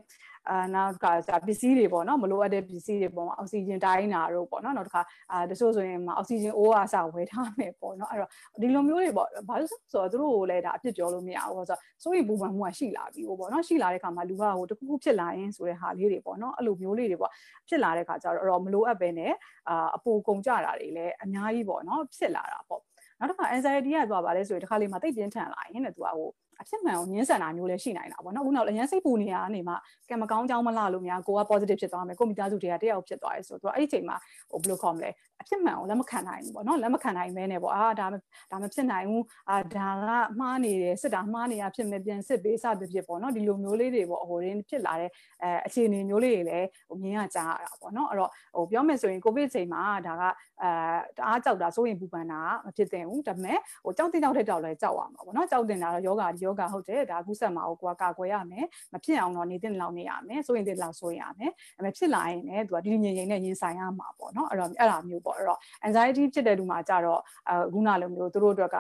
[0.49, 8.31] အာနောက်ကစာပစ္စည်းတွေပေါ့နော်မလိုအပ်တဲ့ပစ္စည်းတွေပေါ့အောက်ဆီဂျင်တိုင်းတာတို့ပေါ့နော်နောက်တစ်ခါအာတချို့ဆိုရင်အောက်ဆီဂျင်အိုးအားစဝယ်ထားမယ်ပေါ့နော်အဲ့တော့
[8.63, 17.33] ဒီလိုမျိုးတွေပေါ့ဘာလို့ဆိုတော့သူတို့ကိုလည်းဒါအဖြစ်ပြောလို့မရဘူးဆိုတော့စိုးရိမ်ပူပန်မှုကရှိလာပြီပေါ့နော်ရှိလာတဲ့ခါမှာလူကဟိုတခုခုဖြစ်လာရင်ဆိုတဲ့ဟာလေးတွေပေါ့နော်အဲ့လိုမျိုးလေးတွေပေါ့
[17.69, 19.33] ဖြစ်လာတဲ့ခါကျတော့မလိုအပ်ပဲနဲ့
[19.69, 22.81] အာအပူကုန်ကြတာတွေလည်းအများကြီးပေါ့နော်ဖြစ်လာတာပေါ့
[23.19, 26.29] နောက်တစ်ခါ anxiety ကသွားပါလဲဆိုရင်တစ်ခါလေးမှတိတ်ပြင်းထန်လာရင်တဲ့သူကဟို
[26.61, 29.75] အဖြစ်မှန်ကိုညှင်းဆန်တာမျိုးလည်းရှိနိုင်တာပေါ့နော်ခုနောက်အရင်စိတ်ပူနေတာကနေမှ
[30.11, 34.17] ကံမကောင်းကြောင်းမလားလို့များကိုက positive ဖြစ်သွားမယ်ကိုမိသားစုတွေကတယောက်ဖြစ်သွားရဲဆိုတော့အဲ့ဒီချိန်မှာ
[34.51, 38.07] ဟိုဘယ်လိုခေါ်မလဲအဖြစ်မှန်ကိုလက်မခံနိုင်ဘူးပေါ့နော်လက်မခံနိုင်မဲနဲ့ပေါ့အာဒါ
[38.51, 45.11] ဒါမဖြစ်နိုင်ဘူးအာဒါကမှားနေတယ်စစ်တာမှားနေတာဖြစ်မယ်ပြန်စစ်ပေးစသဖြင့်ပေါ့နော်ဒီလိုမျိုးလေးတွေပေါ့ဟိုရင်းဖြစ်လာတဲ့
[45.43, 50.23] အဲအခြေအနေမျိုးလေးတွေလည်းဟိုမြင်ရကြားရတာပေါ့နော်အဲ့တော့ဟိုပြောမယ်ဆိုရင်ကိုဗစ်ချိန်မှာဒါက
[50.63, 50.71] အဲ
[51.17, 68.77] တအားကြောက်တာစိုးရင်ပူပန်တာမဖြစ်သင့်ဘူးဒါပေမဲ့ဟိုကြောက်တင်ကြောက်တဲ့တောက်လဲကြောက်ရမှာပေါ့နော်ကြောက်တင်တာတော့ယောဂဒီယောဂဟုတ်တယ်ဒါကူးဆက်မှာကိုကကာကွယ်ရမယ်မဖြစ်အောင်တော့နေတင်လောက်နေရမယ်စိုးရင်တင်လောက်စိုးရမယ်အဲဖြစ်လာရင်လည်းသူကဒီငြိမ်ငြိမ်နဲ့ရင်ဆိုင်ရမှာပေါ့နော်အဲ့တော့အဲ့ဒါမျိုးပေါ့အဲ့တော့ anxiety ဖြစ်တဲ့လူမှာကြတော့အခုနလိုမျိုးသူတို့အတွက်က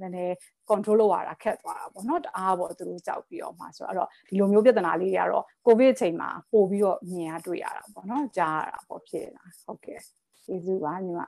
[0.00, 0.34] နည်းနည်း
[0.70, 10.00] control လုပ်ရတာခက်သွားတာပေါ့နော်တအားပေါ့သူတို့ကြောက်ပြီးတော့မှဆိုတော့အဲ့တော့ဒီလိုမျိုးပြဿနာလေးတွေကတော့ covid အချိန်မှာပို့ပြီးတော့မြင်ရတွေ့ရတာပေါ့နော်ကြားရတာပေါ့ဖြစ်လာဟုတ်ကဲ့
[10.44, 11.20] ကျေးဇူးပါညီမ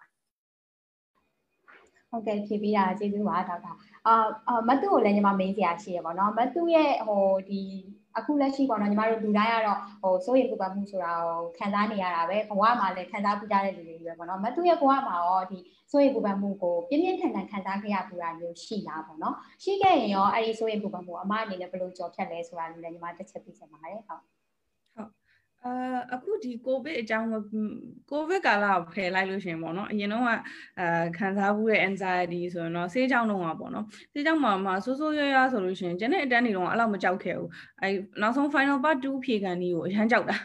[2.11, 3.73] ဟုတ်ကဲ့ဖြေပြီးတာကျေးဇူးပါဒေါက်တာ
[4.07, 7.63] အာမတူကိုလည်းညီမမေးစရာရှိရပါတော့မတူရဲ့ဟိုဒီ
[8.19, 15.59] အခုလက်ရှိပေါ့နော်ညီမတို့လူတိုင်းကတော့ဟိုစိုးရိမ်ပူပန်မှုဆိုတာကိုခံစားနေရတာပဲဘဝမှာလည်းခံစားပူကြတဲ့လူတွေပဲပေါ့နော်မတူရဲ့ဘဝမှာရောဒီ
[15.91, 24.23] စိုးရိမ်ပူပန်မှုကိုပြင်းပြင်းထန်ထန်ခံစားခဲ့ရပူတာမျိုးရှိလားပေါ့နော်ရှိခဲ့ရင်ရောအဲ့ဒီစိုးရိမ်ပူပန်မှုအမအနေနဲ့ဘယ်လိုကြော်ဖြတ်လဲဆိုတာလည်းညီမတစ်ချက်သိချင်ပါတယ်ဟုတ်
[25.67, 25.75] အာ
[26.15, 27.29] အခုဒီကိုဗစ်အကြောင်း
[28.11, 30.37] ကိုဗစ်ကာလကိုဖယ်လိုက်လို့ရှင်ပေါ့နော်အရင်တော့အာ
[31.19, 37.49] ခံစားမှုရဲ့ anxiety ဆိုရင်တော့ဆေးကြောင်းတော့ပါပေါ့နော်ဆေးကြောင်းမှာမှာဆိုးဆိုးရွားရွားဆိုလို့ရှင်ကျန်တဲ့အတန်းတွေတော့အဲ့လောက်မကြောက်ခဲ့ဘူး
[37.83, 37.89] အဲ
[38.23, 40.37] နောက်ဆုံး final part 2ဖြေခံဒီကိုအရန်ကြောက်တာ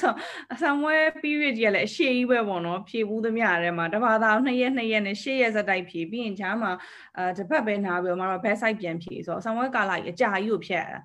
[0.00, 0.12] ဆို
[0.52, 6.72] အဆံဝဲ period ကြီးကလည်းအရှိကြီးပဲပေါ့နော်ဖြေဘူးသမျှထဲမှာတဘာသာ2ရက်2ရက်နဲ့10ရက်စတိုက်ဖြေပြီးရင်ချားမှာ
[7.18, 11.00] အာတစ်ပတ်ပဲနားပြီးတော့မတော့ back side ပြန်ဖြေဆိုတော့အဆံဝဲကာလကြီးအကြာကြီးကိုဖြတ်ရတာ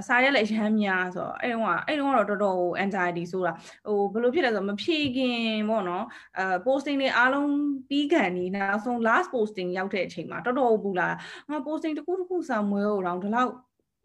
[0.00, 2.58] အစာရက်လည်းအရန်များဆိုတော့အဲ့တော့အဲ့တော့တော့တော်တော်
[2.88, 3.52] anxiety ဆိုတာ
[3.86, 6.04] ဟိုဘယ်လိုဖြစ်လဲဆိုတော့မဖြေခင်ပေါ့နော်
[6.38, 7.50] အဲ posting တွေအားလုံး
[7.88, 11.08] ပြီးခံနေနောက်ဆုံး last posting ရောက်တဲ့အချိန်မှာတော်တော်ပူလာ
[11.50, 13.50] ငါ posting တစ်ခုတစ်ခုစာမွေးတော့ဒီလောက်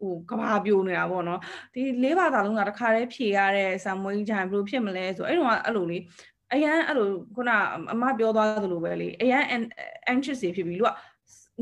[0.00, 1.40] ဟိုကဘာပြိုနေတာပေါ့နော်
[1.74, 5.98] ဒီလေးဘာသာလုံးကတခါတည်းဖြေရတဲ့ဆာမွေးကြိုင်ဘယ်လိုဖြစ်မလဲဆိုအဲ့တော့အဲ့လိုလေ
[6.52, 7.50] အရန်အဲ့လိုခုန
[7.92, 9.42] အမပြောသွားသလိုပဲလေအရန်
[10.12, 10.90] anxious ဖြစ်ပြီးလူက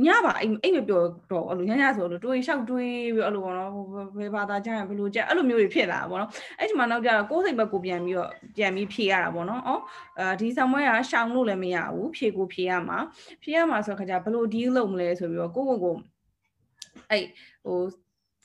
[0.07, 3.71] ညပါအိမ်အိမ်မပြောတော့အဲ့လိုညညဆိုလို့တွေးလျှောက်တွေးပြီးအဲ့လိုပေါ့နော်
[4.19, 9.83] ဘယ်ဘာသာကြရင်ဘယ်လိုကြအဲ့လိုမျိုးတွေဖြစ်လာတာပေါ့နော်အဲ့ဒီမှာနောက်ကြတော့ကိုယ်စိတ်ဘက်ကိုပြန်ပြီးတော့ပြန်ပြီးဖြေရတာပေါ့နော်အော်
[10.19, 12.99] အဲဒီဆံမွဲကရှောင်လို့လည်းမရဘူးဖြေကိုဖြေရမှာ
[13.43, 15.97] ဖြေရမှာဆိုခါကျဘယ်လို deal လုပ်မလဲဆိုပြီးတော့ကိုယ့်ကိုယ်ကို
[17.11, 17.25] အဲ့
[17.65, 17.79] ဟို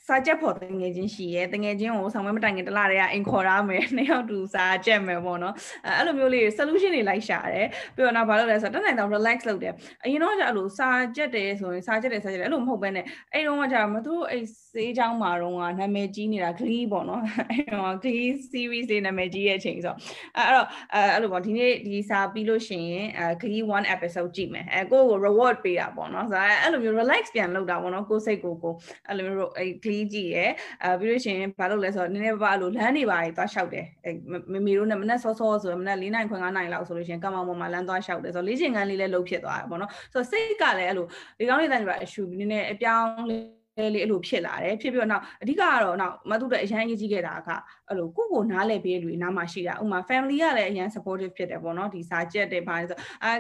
[0.08, 5.54] စာချက်ဖို့တငယ်ချင်းရှိရဲတငယ်ချင်းကိုဆောင်မမတိုင်ခင်တလားတည်းကအင်ခေါ်ရမယ်နှစ်ယောက်တူစာချက်မယ်ပေါ့နော်
[5.86, 14.44] အဲ့လိုမျိုးလေး solution တွေလိုက်ရှာတယ်ပြီးတော့နောက်ဘာလုပ်လဲဆိုတော့တက်နိုင်တော့ relax လုပ်တယ်အရင်တော့ကျအဲ့လိုစာချက်တယ်ဆိုရင်စာချက်တယ်စာချက်တယ်အဲ့လိုမဟုတ်ဘဲနဲ့အဲ့တော့ကကျမသူတို့အဲ့
[14.74, 19.96] စေးချောင်းမှာတော့နာမည်ကြီးနေတာ glee ပေါ့နော်အဲ့တော့ glee series လေးနာမည်ကြီးရဲ့အချိန်ဆို
[20.38, 28.74] အဲ့တော့အဲ့လိုပေါ့ဒီနေ့ဒီစာပြီးလို့ရှိရင်အဲ glee 1 episode ကြည့်မယ်အဲကိုကို reward ပေးတာပေါ့နော်ဆိုတော့အဲ့လိုမျိုး relax ပြန်လုပ်တာပေါ့နော်ကိုစိတ်ကိုကို
[29.08, 30.52] အဲ့လိုမျိုးအဲ့ glee ကြီးကြည့်ရယ်
[30.84, 34.12] အဲပြီးလို့ရှိရင်ဘာလို့လဲဆိုတော့နည်းနည်းပါးပါလို့လမ်းတွေပါသွားလျှောက်တယ်အဲ
[34.54, 41.06] မမေတို့နဲ့မနဲ့စောစောဆိုတော့မနဲ့၄နိုင်ခွင်၅နိုင်လောက်ဆိုလို့ရှိရင်ကမောင်ပေါ်မှာလမ်းသွားလျှောက်တယ်ဆိုတော့လေးချင်ကန်းလေးလည်းလှုပ်ဖြစ်သွားတယ်ပေါ့နော်ဆိုတော့စိတ်ကလည်းအဲ့လို
[41.38, 47.50] ဒီကောင်းလေးတိုင်းပါအရှူနည်းနည်းအပြောင်း လေးလေးအဲ့လိုဖြစ်လာတယ်ဖြစ်ပြီးတော့နောက်အဓိကကတော့နောက်မသူတဲ့အရန်ရေးကြီးခဲ့တာက
[47.88, 53.32] အဲ့လိုကိုကိုနားလဲပေးလူနားမှာရှိတာဥမာ family ကလည်းအရန် supportive ဖြစ်တယ်ပေါ့နော်ဒီစာကြက်တွေပါဆိုအဲ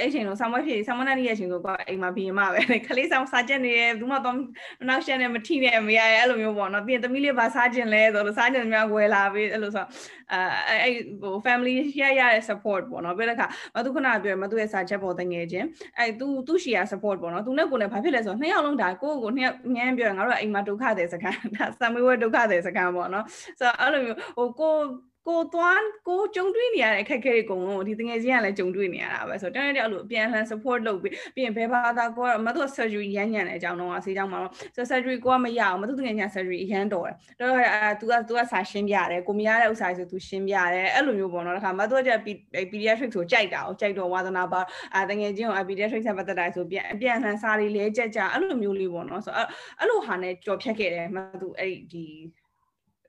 [0.00, 4.36] အဲ့ချိန်လုံးဆောင်းမဖြစ်ဆောင်းမနဲ့ရဲ့ချိန်ဆိုကအိမ်မှာဘီရင်မပဲခလေးဆောင်စာကြက်နေတယ်ဘူးမတော့
[4.88, 9.84] နောက်ရှက်နဲ့မထိနဲ့မရရဲ့အဲ့လိုမျိုးပေါ့နော်ပြီးရင်သမီးလေးပါစားကျင်လဲဆိုတော့စားကျင်များဝယ်လာပြီးအဲ့လိုဆို
[10.32, 15.66] အဲအဲ့ဟို family ရရတဲ့ support ပေါ့နော်ပြီးတဲ့အခါမသူခုနပြောမသူရဲ့စာချက်ပေါ်တငယ်ချင်း
[15.98, 23.24] အဲ့သူသူရှိရ support ပေါ့နော်သူနဲ့ကိုလည်းဘာဖြစ်လဲဆိုတော့နှစ်ယောက်လုံးဒါကိုကိုနှစ်ယောက်ငန်းပြောငါတို့အိမ်မှာဒုက္ခတဲ့စကားဒါဆမ်မီဝဲဒုက္ခတဲ့စကားပေါ့နော်
[23.60, 24.74] ဆိုတော့အဲ့လိုမျိုးဟိုကို
[25.27, 42.11] ကိုသွားကိုကြုံတွေ့နေရတဲ့အခက်အခဲတွေအကုန်လုံးဒီတငယ်ချင်းကလည်းကြုံတွေ့နေရတာပဲဆိုတော့တနေ့တည်းအဲ့လိုအပြန်အလှန် support လုပ်ပြီးပြီးရင်ဘယ်ဘာသာကိုကမသူ surgery ရမ်းညံတဲ့အကြောင်းတော့အဆေးကြောင်းမှာတော့ဆို surgery ကိုကမရအောင်မသူတငယ်ချင်း surgery အရန်တော်တယ်တော့အဲ तू က तू ကစာရှင်းပြတယ်ကိုမရတဲ့ဥစ္စာဆို तू ရှင်းပြတယ်အဲ့လိုမျိုးပေါ့နော်တခါမသူကကြ
[42.71, 44.61] pediatric ဆိုကြိုက်တာကိုကြိုက်တော့ဝါသနာပါ
[44.95, 49.47] အဲတငယ်ချင်းကို pediatric ဆက်ပတ်သက်တာဆိုပြန်အပြန်အလှန်စာတွေလဲကြက်ကြအဲ့လိုမျိုးလေးပေါ့နော်ဆိုတော့
[49.79, 52.05] အဲ့လိုဟာနဲ့ကြော်ဖြတ်ခဲ့တယ်မသူအဲ့ဒီ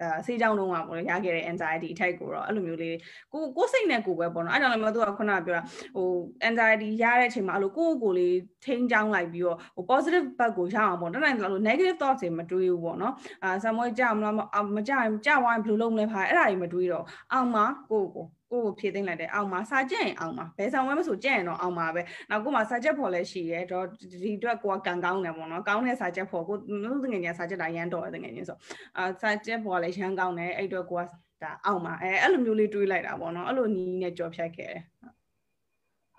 [0.01, 2.95] အဲဆေးကြောင်းလုံးကပေါ့လေရခဲ့တဲ့ anxiety attack ကိုတော့အဲ့လိုမျိုးလေး
[3.33, 5.61] ကိုကိုစိတ်နဲ့ကိုပဲပေါ့နော်အဲ့ကြောင့်လည်းမသူကခုနကပြောတာ
[5.95, 6.07] ဟို
[6.47, 8.35] anxiety ရတဲ့အချိန်မှာအဲ့လိုကိုကိုလေး
[8.65, 14.35] ထိန်းချောင်းလိုက်ပြီးတော့ဟို positive ဘက်ကိုရအောင်ပေါ့တနိုင်တယ်လို့ negative thoughts တွေမတွေးဘူးပေါ့နော်အာဆမ်မွေးကြမလား
[14.75, 23.85] မကြရင်ကြဝိုင်းဘယ်လိုလုပ်မလဲဖာအဲ့ဒါတွေမတွေးတော့အောင်မှာကိုကို ကိုကိုဖြည့်သိမ့်လိုက်တယ်အောင်မှာစာကြက်ရင်အောင်မှာဘယ်ဆောင်ဝဲမဆိုကြက်ရင်တော့အောင်မှာပဲနောက်ကိုမှစာကြက်ဖို့လည်းရှိရဲတော့
[24.23, 28.57] ဒီအတွက်ကိုကကန်ကောင်းတယ်ပေါ့နော်ကောင်းတဲ့စာကြက်ဖို့ကိုလူငယ်ညာစာကြက်တာရမ်းတော်တယ်ငယ်ချင်းဆို
[28.97, 31.03] အာစာကြက်ဖို့လည်းရမ်းကောင်းတယ်အဲ့အတွက်ကိုက
[31.43, 34.83] ဒါအောင်မှာအဲအဲ့လိုမျိုးလေးတွေးလိုက်တာပေါ့နော်အဲ့လိုနီးနဲ့ကြော်ဖြတ်ခဲ့တယ်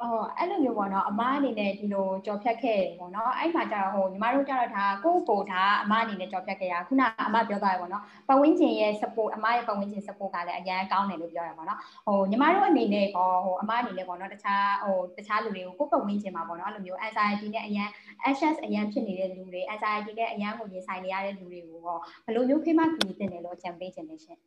[0.03, 17.89] အော်အဲ့လိုမျိုးပေါ့နော်အမအနေနဲ့ဒီလိုကြော်ဖြတ်ခဲ့တယ်ပေါ့နော်အဲ့မှာကျတော့ဟိုညီမတို့ကျတော့ဒါကိုယ့်ကိုယ်ဒါအမအနေနဲ့ကြော်ဖြတ်ခဲ့ရခုနအမပြောသွားတယ်ပေါ့နော်ပဝင်းကျင်ရဲ့ support အမရဲ့ပဝင်းကျင် support ကလည်းအရန်ကောင်းတယ်လို့ပြောရပါတော့ဟိုညီမတို့အနေနဲ့ကောဟိုအမအနေနဲ့ပေါ့နော်တခြားဟိုတခြားလူတွေကိုကိုယ့်ပဝင်းကျင်မှာပေါ့နော်အဲ့လိုမျိုး anxiety နဲ့အရန်
[18.29, 24.39] anxious အရန်ဖြစ်နေတဲ့လူတွေ anxiety နဲ့အရန်ကိုရင်ဆိုင်နေရတဲ့လူတွေကိုရောဘယ်လိုမျိုးဖိမကူညီတင်တယ်လို့အကြံပေးခြင်းလဲရှင်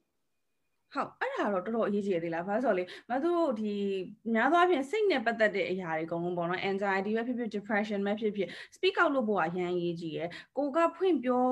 [0.93, 3.73] ဟုတ်အဲ့ဒါတော့တော်တော်အရေးကြီးသေးလားဘာလို့ဆိုလဲမသူတို့ဒီ
[4.33, 11.45] များသောအားဖြင့်စိတ်နဲ့ပတ်သက်တဲ့အရာတွေအကုန်လုံးပေါ့နော် anxiety ပဲဖြစ်ဖြစ် depression ပဲဖြစ်ဖြစ် speak out လို့ပေါ့အရန်ရေးကြီးရယ်ကိုကဖွင့်ပြော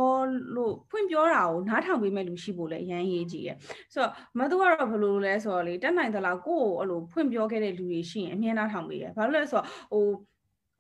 [0.55, 3.57] လို့ဖွင့်ပြောတာကိုနားထောင်ပေးမဲ့လူရှိဖို့လည်းအရန်ရေးကြီးရယ်
[3.93, 10.05] ဆိုတော့မသူကတော့ဘယ်လိုလဲဆိုတော့လေတက်နိုင်သလားကိုကိုအဲ့လိုဖွင့်ပြောခဲ့တဲ့လူတွေရှိရင်အမြဲနားထောင်ပေးရယ်ဘာလို့လဲဆိုတော့ဟို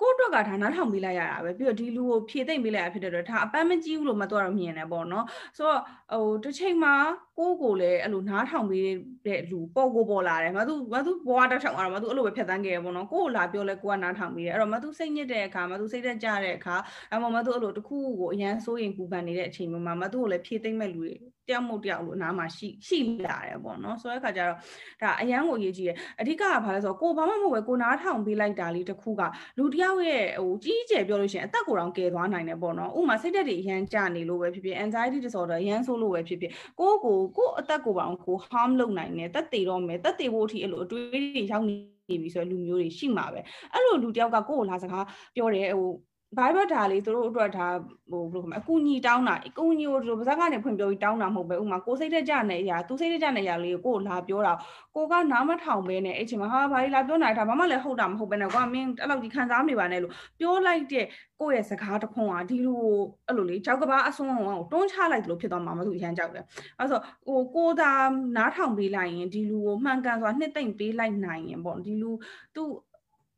[0.01, 5.25] ကိုအတွက်ကဒါနားထောင်ပေးလိုက်ရတာပဲပြီးတော့ဒီလူကိုဖြည့်သိမ့်ပေးလိုက်ရဖြစ်တဲ့အတွက်ဒါအပန်းမကြီးဘူးလို့မတော်တော့မြင်တယ်ပေါ့နော်
[5.57, 5.81] ဆိုတော့
[6.13, 6.95] ဟိုတစ်ချိန်မှာ
[7.37, 8.87] ကိုကိုလည်းအဲ့လိုနားထောင်ပေး
[9.27, 16.75] တဲ့လူပေါ်ကိုပေါ်လာတယ်မသူမသူဘွားတောက်ချောင်းအောင်မသူအဲ့လိုပဲဖြတ်တန်းခဲ့ရပေါ့နော်ကိုကိုလာပြောလဲကိုကနားထောင်ပေးတယ်အဲ့တော့မသူစိတ်ညစ်တဲ့အခါမသူစိတ်သက်ကြတဲ့အခါ
[17.13, 21.13] အမမသူအဲ့လိုတခုကိုအရန်စိုးရင်ပူပန်နေတဲ့အချိန်မှာမသူကိုလည်းဖြည့်သိမ့်မဲ့လူတွေ
[21.47, 24.57] တယောက်မဟုတ်တယောက်လို့အနားမှာရှိရှိလာတယ်ပေါ့နော်ဆိုတဲ့အခါကျတော့
[25.01, 29.21] ဒါအရန်ကိုအရေးကြီးတယ်အဓိကကဘာလဲဆိုတော့ကိုဘာမှမဟုတ်ပဲကိုနားထောင်ပေးလိုက်တာလေးတခုက
[29.57, 43.39] လူတယောက်ရဲ့ဟိုကြီးကျယ်ပြောလို့ရှိရင်အသက်ကိုယ်တော်ကယ်သွားနိုင်တယ်ပေါ့နော်ဥမာစိတ်သက်တွေအရန်ကြနေလို့ပဲဖြစ်ဖြစ် anxiety disorder အရန်ဆိုးလို့ပဲဖြစ်ဖြစ်ကိုကိုကိုအသက်ကိုပါအောင်ကို harm လုပ်နိုင်တယ်တက်တည်တော့မယ်တက်တည်ဖို့အထိအဲ့လိုအတွေးတွေရောက်နေပြီဆိုတော့လူမျိုးတွေရှိမှာပဲ
[43.73, 45.05] အဲ့လိုလူတယောက်ကကိုကိုလာစကား
[45.35, 45.91] ပြောတယ်ဟို
[46.37, 47.67] Bible ဒါလေးသူတို့အတွက်ဒါ
[48.11, 54.53] ဟိုဘယ်လိုခေါ်မလဲအကူအညီတောင်းတာအကူအညီကိုတို့ပါဇက်ကနေဖွင့်ပြောပြီးတောင်းတာမဟုတ်ပဲဥမာကိုစိတ်တက်ကြနေရသူစိတ်တက်ကြနေရလေးကိုကိုလာပြောတာ
[54.95, 61.05] ကိုကနားမထောင်ပဲနဲ့အဲ့ချိန်မှာဟာဘာလို့လာပြောနေတာဒါမှမလည်းဟုတ်တာမဟုတ်ပဲနဲ့ကွာမင်းအဲ့လောက်ကြီးခံစားနေပါနဲ့လို့ပြောလိုက်တဲ့
[61.39, 62.83] ကိုယ့်ရဲ့စကားတစ်ခွန်းကဒီလို
[63.27, 66.45] အဲ့လိုလေကြောက်ကဘာအစွန်းအောင်ကိုတွန်းချလိုက်လို့ဖြစ်သွားမှာမသူအရန်ကြောက်တယ်
[66.79, 67.91] အဲ့ဆိုဟိုကိုသာ
[68.37, 72.11] နားထောင်ပေးလိုက်ရင်ဒီလူကိုမှန်ကန်စွာနှစ်သိမ့်ပေးလိုက်နိုင်ရင်ပေါ့ဒီလူ
[72.55, 72.63] သူ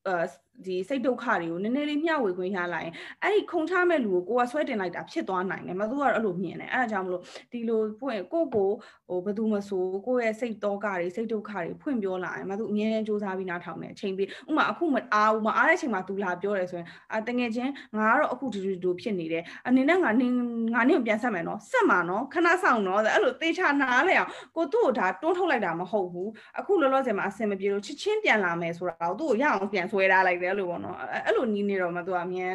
[0.08, 0.16] အဲ
[0.66, 8.70] ဒီစိတ်ဒုက္ခတွေကိုနည်းနည်းလေးမျှဝေခွင့်ရလာရင်အဲ့ဒီခုံချမဲ့လူကိုကိုကဆွဲတင်လိုက်တာဖြစ်သွားနိုင်တယ်မသူကတော့အဲ့လိုမြင်တယ်အဲ့ဒါကြောင့်မလို့ဒီလိုဖွင့်ကိုကို
[9.08, 20.36] ဟိုဘယ်သူမဆိုကိုရဲ့စိတ်တောကတွေစိတ်ဒုက္ခတွေဖွင့်ပြောလာရင်မသူအမြဲတမ်းစူးစမ်းပြီးနားထောင်တယ်အချိန်ပြီးဥမာအခုမအားဘူးမအားတဲ့အချိန်မှာသူလာပြောတယ်ဆိုရင်အတငယ်ချင်းငါကတော့အခုဒီလိုဒီဖြစ်နေတယ်အနေနဲ့ငါနင်း
[20.76, 32.54] ငါနင်းကိုပြန်ဆက်မယ်နော်ဆက်မှာနော်ခဏဆောင်နော်အဲ့လိုသေချာနားလဲအောင်ကိုသူ့ကိုဒါတွန်းထုတ်လိုက်တာမဟုတ်ဘူးအခုလောလောဆယ်မှာအဆင်မပြေလို့ချစ်ချင်းပြန်လာမယ်ဆိုတာကိုသူ့ကိုရအောင်ပြန်ဆွဲထားလိုက်တယ်လို့ပေါ့နော်အဲ့လိုနီးနေတော့မှသူကအမြန်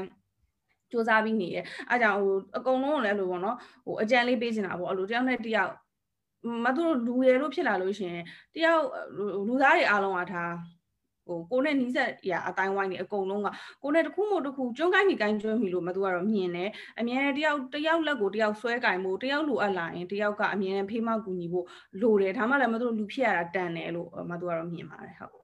[0.90, 5.72] စူးစမ်းပြီးနေတယ်အဲကြောင့်ဟိုအကုန်လုံးလည်းအဲ့လိုပေါ့နော်ဟိုအကြံလေးပေးချင်တာပေါ့အဲ့လိုတယောက်နဲ့တယောက်
[6.64, 8.16] မသူတို့လူရယ်လို့ဖြစ်လာလို့ရှင်
[8.54, 8.82] တယောက်
[9.48, 10.44] လူသားတွေအားလုံးကဒါ
[11.28, 13.48] ဟိုကိုနဲ့နီးစပ်ရအတိုင်းဝိုင်းနေအကုန်လုံးက
[13.82, 21.66] ကိုနဲ့တစ်ခုမို့တစ်ခုကျွန်းကိုင်းမိကိုင်းကျွန်းမိလို့မသူကတော့မြင်တယ်အမြဲတယောက်တယောက်လက်ကိုတယောက်ဆွဲကင်ဖို့တယောက်လိုအပ်လာရင်တယောက်ကအမြဲဖေးမကူညီဖို့
[22.00, 25.37] လိုတယ်ဒါမှလည်းမသူတို့လူဖြစ်ရတာတန်တယ်လို့မသူကတော့မြင်ပါတယ်ဟုတ်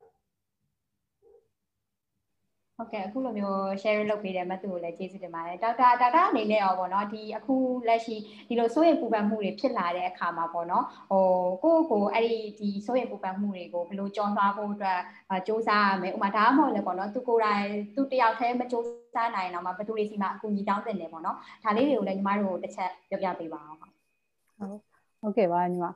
[2.78, 7.54] ဟုတ်ကဲ့အခုလိုမျိုး share လုပ်ပေးတဲ့မသူကိုလည်းကျေးဇူးတင်ပါတယ်ဒေါက်တာဒေါက်တာအနေနဲ့ရောပေါ့နော်ဒီအခု
[7.88, 8.16] လက်ရှိ
[8.48, 11.24] ဒီလိုစိုးရိမ်ပူပန်မှုတွေဖြစ်လာတဲ့အခါမှာပေါ့နော်ဟို
[11.62, 15.00] ကိုယ့်ကိုအဲ့ဒီဒီစိုးရိမ်ပူပန်မှုတွေကိုဘယ်လိုကြော်သွားဖို့အတွက်
[15.46, 18.84] စူးစမ်းရမယ်ဥပမာဒါမှမဟုတ်လည်းပေါ့နော်သူကိုယ်တိုင်သူတယောက်တည်းမစူး
[19.14, 23.90] စမ်းနိုင်တော့မှဘယ်သူတွေစီမှာအကူအညီတောင်းတင်တယ်ပေါ့နော်ဒါလေးတွေကိုလည်းညီမတို့တစ်ချက်ပြောပြပေးပါအောင်ဟုတ်
[25.20, 25.86] ဟုတ်ကဲ့ပါညီမ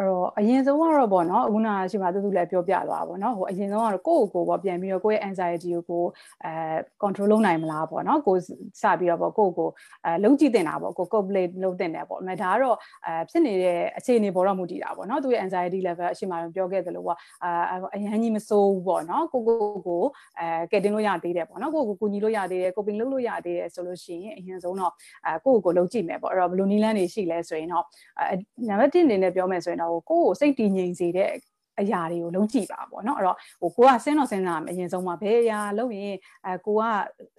[0.00, 6.04] အဲ့တော့အရင်ဆုံးကတော့ပေါ့နော်အခုနကရှိမှတူတူလည်းပြောပြသွားပါပေါ့နော်ဟိုအရင်ဆုံးကတော့ကိုယ့်ကိုယ်ပေါ့ပြန်ပြီးတော့ကိုယ့်ရဲ့ anxiety ကိုကို
[6.44, 6.52] အဲ
[7.02, 8.36] control လုပ်နိုင်မလားပေါ့နော်ကို
[8.82, 9.68] စပြီးတော့ပေါ့ကိုယ့်ကို
[10.04, 17.50] အဲလုံးကြည့်တင်တာပေါ့ကို calculate လုပ်တင်တယ်ပေါ့အမေဒါကတော့အဲဖြစ်နေတဲ့အခြေအနေပေါ်တော့မူတည်တာပေါ့နော်သူရဲ့ anxiety level အရှိမှပြောခဲ့သလိုပေါ့အာ
[17.94, 20.02] အရန်ကြီးမစိုးဘူးပေါ့နော်ကိုကိုကို
[20.40, 24.92] အဲကဲတင်လို့ရသေးတယ်ပေါ့နော်ကိုကိုကူညီလို့ရသေးတယ် coping လုပ်လို့ရသေးတယ်ဆိုလို့ရှိရင်အရင်ဆုံးတော့
[25.26, 27.84] အဲကိုကိုကိုလုံးကြည့်မယ်ပေါ့အဲ့တော့ဘယ်လိုနည်းလမ်းတွေရှိလဲဆိုရင်တော့
[28.20, 28.34] အဲ
[28.68, 31.32] နံပါတ်1အနေနဲ့ပြောမယ်ဆိုရင်တော့ကိုကိုစိတ်တည်ငြိမ်စေတဲ့
[31.80, 36.14] အရာတွေကိုလုံးကြည့်ပါပေါ့နော်အဲ့တော့ဟိုကိုကစဉ်းတော့စဉ်းစားမယ်အရင်ဆုံးမှာဘယ်အရာလုပ်ရင်
[36.46, 36.82] အဲကိုက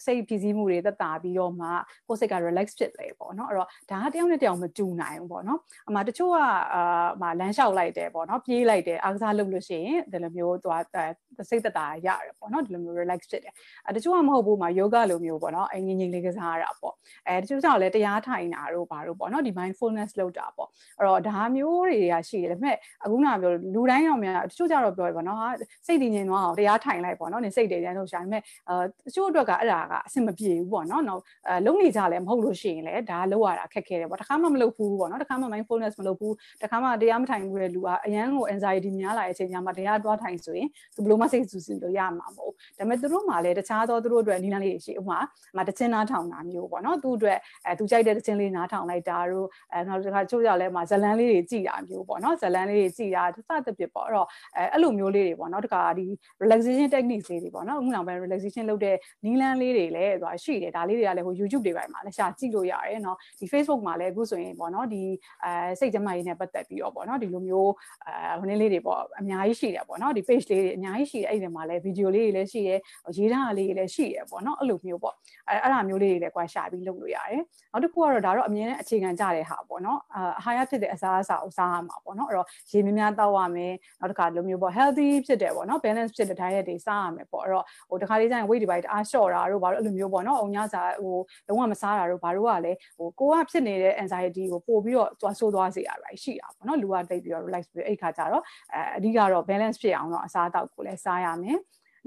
[0.05, 1.67] စိတ်ဖြစ်စည်းမှုတွေသက်သာပြီးတော့မှ
[2.07, 6.37] ကိုစိတ်က relax ဖြစ်လေပေါ့နော်အဲ့တော့ဒါကတယောက်နဲ့တယောက်မတူနိုင်ဘူးပေါ့နော်အမှတချို့က
[6.73, 10.83] အာမလမ်းလျှောက်လိုက်တယ်ပေါ့နော်ပြေးလိုက်တယ်အားကစားလုပ်လို့ရှိရင်ဒီလိုမျိုးသွား
[11.49, 13.53] စိတ်သက်သာရတယ်ပေါ့နော်ဒီလိုမျိုး relax ဖြစ်တယ်
[13.87, 16.93] အဲတချို့ကမဟုတ်ဘူးမှာ yoga လိုမျိုးပေါ့နော်အငြိမ်ငြိမ်လေးကစားရတာပေါ့
[17.27, 25.47] အဲတချို့ကြောင့်လည်းတရားထိုင်တာတို့ဘာတို့ပေါ့နော်ဒီ mindfulness လုပ်တာပေါ့အဲ့တော့ဒါမျိုးတွေကရှိတယ်ဒါပေမဲ့အခုနကပြောလူတိုင်းတော့များတချို့ကြတော့ပြောရပါတော့ဟာ
[25.87, 45.19] စိတ်တည်ငြိမ်သွားအောင်တရားထိုင်လိုက်ပေါ့နော်နေစိတ်တွေတန်းလို့ရှာပေမဲ့အဲတချို့အတွက်ကအဲ့ဒါကအဆင်မပြေဘူးပေါ့နော်နော်အဲလုံးနေကြလည်းမဟုတ်လို့ရှိရင်လည်းဒါလောက်ရတာခက်ခဲတယ်ပေါ့တခါမှမလုပ်ဘူးပေါ့နော်တခါမှ mindfulness မလုပ်ဘူးတခါမှတရားမထိုင်ဘူးတဲ့လူကအရန်ကို anxiety များလာတဲ့အချိန်ညမှာတရားတွားထိုင်ဆိုရင်သူဘလို့မစိတ်ဆူဆူလို့ရမှာမဟုတ်ဒါပေမဲ့သူတို့မှလည်းတခြားသောသူတို့အတွက်နီးလန်းလေးရှိဥပမာ
[45.57, 56.06] မတချင်းနားထောင်တာမျိုးပေါ့နော်သူ့အတွက်အဲသူကြိုက်တဲ့တချင်းလေးနားထောင်လိုက်တာတို့အဲနောက်တစ်ခါချို့ကြလဲမှာဇလန်းလေးတွေကြည်တာမျိုးပေါ့နော်ဇလန်းလေးတွေကြည်တာစသဖြင့်ပေါ့အဲ့တော့အဲအဲ့လိုမျိုးလေးတွေပေါ့နော်တခါဒီ
[56.42, 65.02] relaxation techniques လေးတွေပေါ့နော်အခုနောက်ပိုင်း relaxation လုပ်တဲ့နီးလန်းလေးတွေလည်းဆိုတာရှိတယ်ဒါလေးတွေကလည်းဟို YouTube တွေပိုင်းမှာလည်းရှာကြည့်လို့ရတယ်เนาะဒီ Facebook မှာလည်းအခုဆိုရင်ပေါ့နော်ဒီ
[65.44, 67.72] အဲစိတ်ကြမ်းမာရေးနဲ့ပတ်သက်ပြီးတော့ပေါ့နော်ဒီလိုမျိုး
[68.06, 72.78] အဲဟိုနေ့လေးတွေပေါ့အများကြီးရှိတယ်ပေါ့နော်ဒီ page လေးတွေအများကြီးရှိတယ်အဲ့ဒီမှာလည်း video လေးတွေလည်းရှိတယ်
[73.16, 75.14] ရေးထားလေးတွေလည်းရှိတယ်ပေါ့နော်အဲ့လိုမျိုးပေါ့
[75.48, 101.57] အဲအဲ့ဒါမျိုးလေးတွေလည်းကွာရှာပြီးလုပ်လို့ရတယ်နောက်တစ်ခုကတော့ဒါတော့အမြင်နဲ့အခြေခံကြတဲ့ဟာပေါ့နော်အာဟာရဖြစ်တဲ့အစားအစာကိုစားရမှာပေါ့နော်အဲ့တော့ရေများများတောက်ရမယ် နောက်တစ်ခါလိုမျိုးပေါ့ healthy ဖြစ်တယ်ပေါ့နော် balance ဖြစ်တဲ့ diet တွေစားရမယ်ပေါ့အဲ့တော့ဟိုတစ်ခါလေးကျရင် weight တွေပိုင်းတအားလျှော့တာတို့ဘာလို့အဲ့လိုမျိုးပေါ့နော်အုံညစာဟိုလုံးဝမစားတာတို့ဘာလို့ကလည်းဟိုကိုကဖြစ်နေတဲ့ anxiety ကိုပို့ပြီးတော့သွားဆိုးသွားစေရတာရှိတာပေါ့နော်လူကတိတ်ပြီးတော့ relax ပြီးအဲ့ခါကျတော့အဲအဓိကတော့ balance ဖြစ်အောင်တော့အစားအသောက်ကိုလည်းစားရမယ်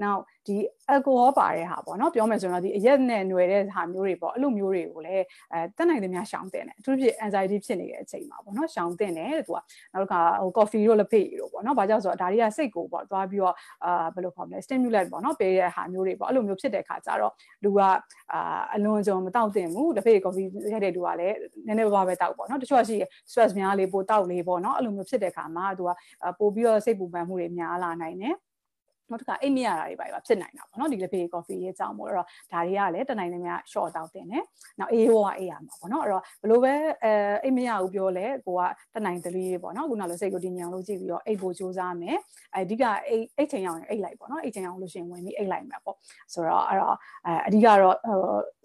[0.03, 0.55] နောက်ဒီ
[0.93, 9.59] alcohol ပါတဲ့ဟာပေါ့နော်ပြောမယ်ဆိုရင်တော့ဒီအရက်နဲ့ຫນွယ်တဲ့ဟာမျိုးတွေပေါ့အဲ့လိုမျိုးတွေကိုလည်းအဲတက်နိုင်သမျှရှောင်တင်တယ်အထူးဖြင့် anxiety ဖြစ်နေတဲ့အချိန်မှာပေါ့နော်ရှောင်တင်တယ်သူက
[9.93, 13.55] နောက်တစ်ခါဟို coffee တို့လက်ဖေးတို့ပေါ့နော်ဘာကြောင့်ဆိုတော့ဒါတွေကစိတ်ကိုပေါ့သွားပြီးတော့
[13.85, 17.79] အာဘယ်လိုခေါ်မလဲ stimulate ပေါ့နော်ပေးတဲ့ဟာမျိုးတွေပေါ့အဲ့လိုမျိုးဖြစ်တဲ့ခါကျတော့လူက
[18.33, 22.97] အာအလွန်ကြုံမတောက်တင်ဘူးလက်ဖေး coffee ရတဲ့လူကလည်းနည်းနည်းပါးပါးပဲတောက်ပေါ့နော်တချို့ကရှိ
[23.29, 25.91] stress များလေးပိုတောက်လေးပေါ့နော်အဲ့လိုမျိုးဖြစ်တဲ့ခါမှာသူက
[26.39, 28.35] ပို့ပြီးတော့စိတ်ပူပန်မှုတွေများလာနိုင်တယ်
[29.09, 34.43] နောက်တစ်ခါအိတ်မရတာတွေပါဖြစ်နိုင်တာပေါ့နော်ဒီလက်ဖေး coffee ရဲ့အကြောင်းပေါ့အဲ့တော့ဒါတွေကလည်းတနိုင်နေများ short တောက်တင်တယ်
[34.79, 37.11] နောက်အေးရောအေးရမှာပေါ့နော်အဲ့တော့ဘလို့ပဲအဲ
[37.43, 38.61] အိတ်မရဘူးပြောလဲကိုက
[38.95, 42.17] တနိုင်တလေးပေါ့နော်ခုနလိုစိတ်ကိုတင်ညံလို့ကြည့်ပြီးတော့အိတ်ဖို့စူးစမ်းမယ်
[42.55, 45.97] အဓိကအိတ်အိတ်ချိန်အောင်အိတ်လိုက်ပေါ့နော်အိတ်ချိန်အောင်လို့ရှိရင်ဝင်ပြီးအိတ်လိုက်မှာပေါ့
[46.33, 47.95] ဆိုတော့အဲ့တော့အဲအဓိကတော့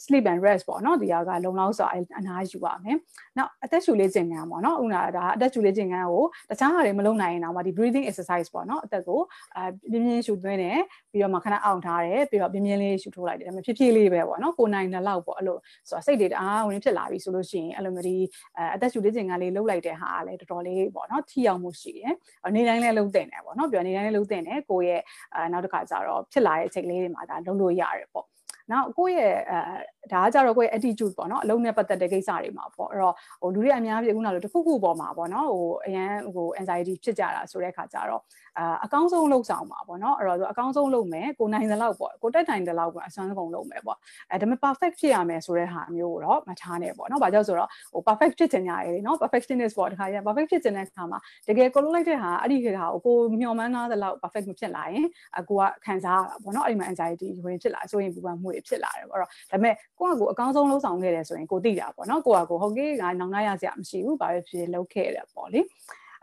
[0.04, 1.86] sleep and rest ပေါ့နော်ဒီဟာကလုံလောက်စွာ
[2.18, 2.96] အနားယူပါမယ်
[3.38, 9.20] နောက်အသက်ရှူလေးကျင်ခံပေါ့နော်ခုနကဒါအသက်ရှူလေးကျင်ခံကိုတခြားဟာတွေမလုပ်နိုင်ရင်တော့ဒီ breathing exercise ပေါ့နော်အသက်ကို
[9.56, 10.80] အဲပြင်းပြင်းရှူသွင်းတယ်
[11.12, 18.16] ပြီးတော့မှခဏအောင်ထားတယ်ပြီးတော့ပြင်းပြင်းလေးရှူထိုးလိုက်တယ်ဒါပေမဲ့ဖြည်းဖြည်းလေးပဲပေါ့နော်ကိုနိုင်တဲ့လောက်ပေါ့အဲ့လိုဆိုတော့စိတ်တွေတအားဝင်ဖြစ်လာပြီဆိုလို့ရှိရင်အဲ့လိုမျိုးဒီ
[18.74, 22.14] အသက်ရှူလေးကျင်ကလေးလှုပ်လိုက်တဲ့ဟာကလည်းတော်တော်လေးပေါ့နော်ထိအောင်မှုရှိတယ်
[22.56, 25.00] နေတိုင်းလည်းလှုပ်တင်တယ်ပေါ့နော်ပြီးတော့နေတိုင်းလည်းလှုပ်တင်တယ်ကိုရဲ့
[25.34, 28.26] အဲနောက်တစ်ခါကျတော့ဖြစ်လာတဲ့အချိန်လေးတွေမှာဒါလှုပ်လို့ရတယ်ပေါ့
[28.72, 38.22] နောက်ကိုယ့်ရဲ့အဲဒါကကြတော့ကိုယ့်ရဲ့ attitude ပေါ့နော်အလုံးနဲ့ပတ်သက်တဲ့ကိစ္စတွေမှာပေါ့အဲ့တော့ဟိုလူတွေအများကြီးခုနကလိုတစ်ခုခုပေါ်မှာပေါ့နော်ဟိုအရန်ဟို anxiety ဖြစ်ကြတာဆိုတဲ့ခါကျတော့
[38.58, 43.98] အာအကောင်းဆုံးလုပ်ဆောင်ပါပေါ့နော်အဲ့တော့အကောင်းဆုံးလုပ်မယ်ကိုနိုင်တဲ့လောက်ပေါ့ကိုတက်နိုင်တဲ့လောက်ပေါ့အစွမ်းကုန်လုပ်မယ်ပေါ့
[44.30, 55.06] အဲဒါပေမဲ့ perfect ဖြစ်ရမယ်ဆိုတဲ့ဟာမျိုးကိုတော့မထားနဲ့ပေါ့နော်ဘာကြောင့်ဆိုတော့ဟို perfect ဖြစ်ချင်ကြရယ်နော် perfectionist ပေါ့တခါကျ perfect ဖြစ်ချင်တဲ့အခါမှာတကယ်ကိုလုပ်လိုက်တဲ့ဟာအဲ့ဒီဟာကိုကိုမျှော်မှန်းထားတဲ့လောက် perfect မဖြစ်လာရင်
[55.38, 65.60] အကိုကခံစားရတာပေါ့နော်အဲ့ဒီမှာ anxiety ဝင်ဖြစ်လာဆိုရင်ပူပန်မှုတွေဖြစ်လာတယ်ပေါ့အဲ့တော့ဒါပေမဲ့ကိုကကိုအကောင်းဆုံးလုပ်ဆောင်ခဲ့တယ်ဆိုရင်ကိုသိတာပေါ့နော်ကိုကကိုဟုတ်ကဲ့ငါနောင်နာရစရာမရှိဘူးဘာပဲဖြစ်လုပ်ခဲ့တယ်ပေါ့လေ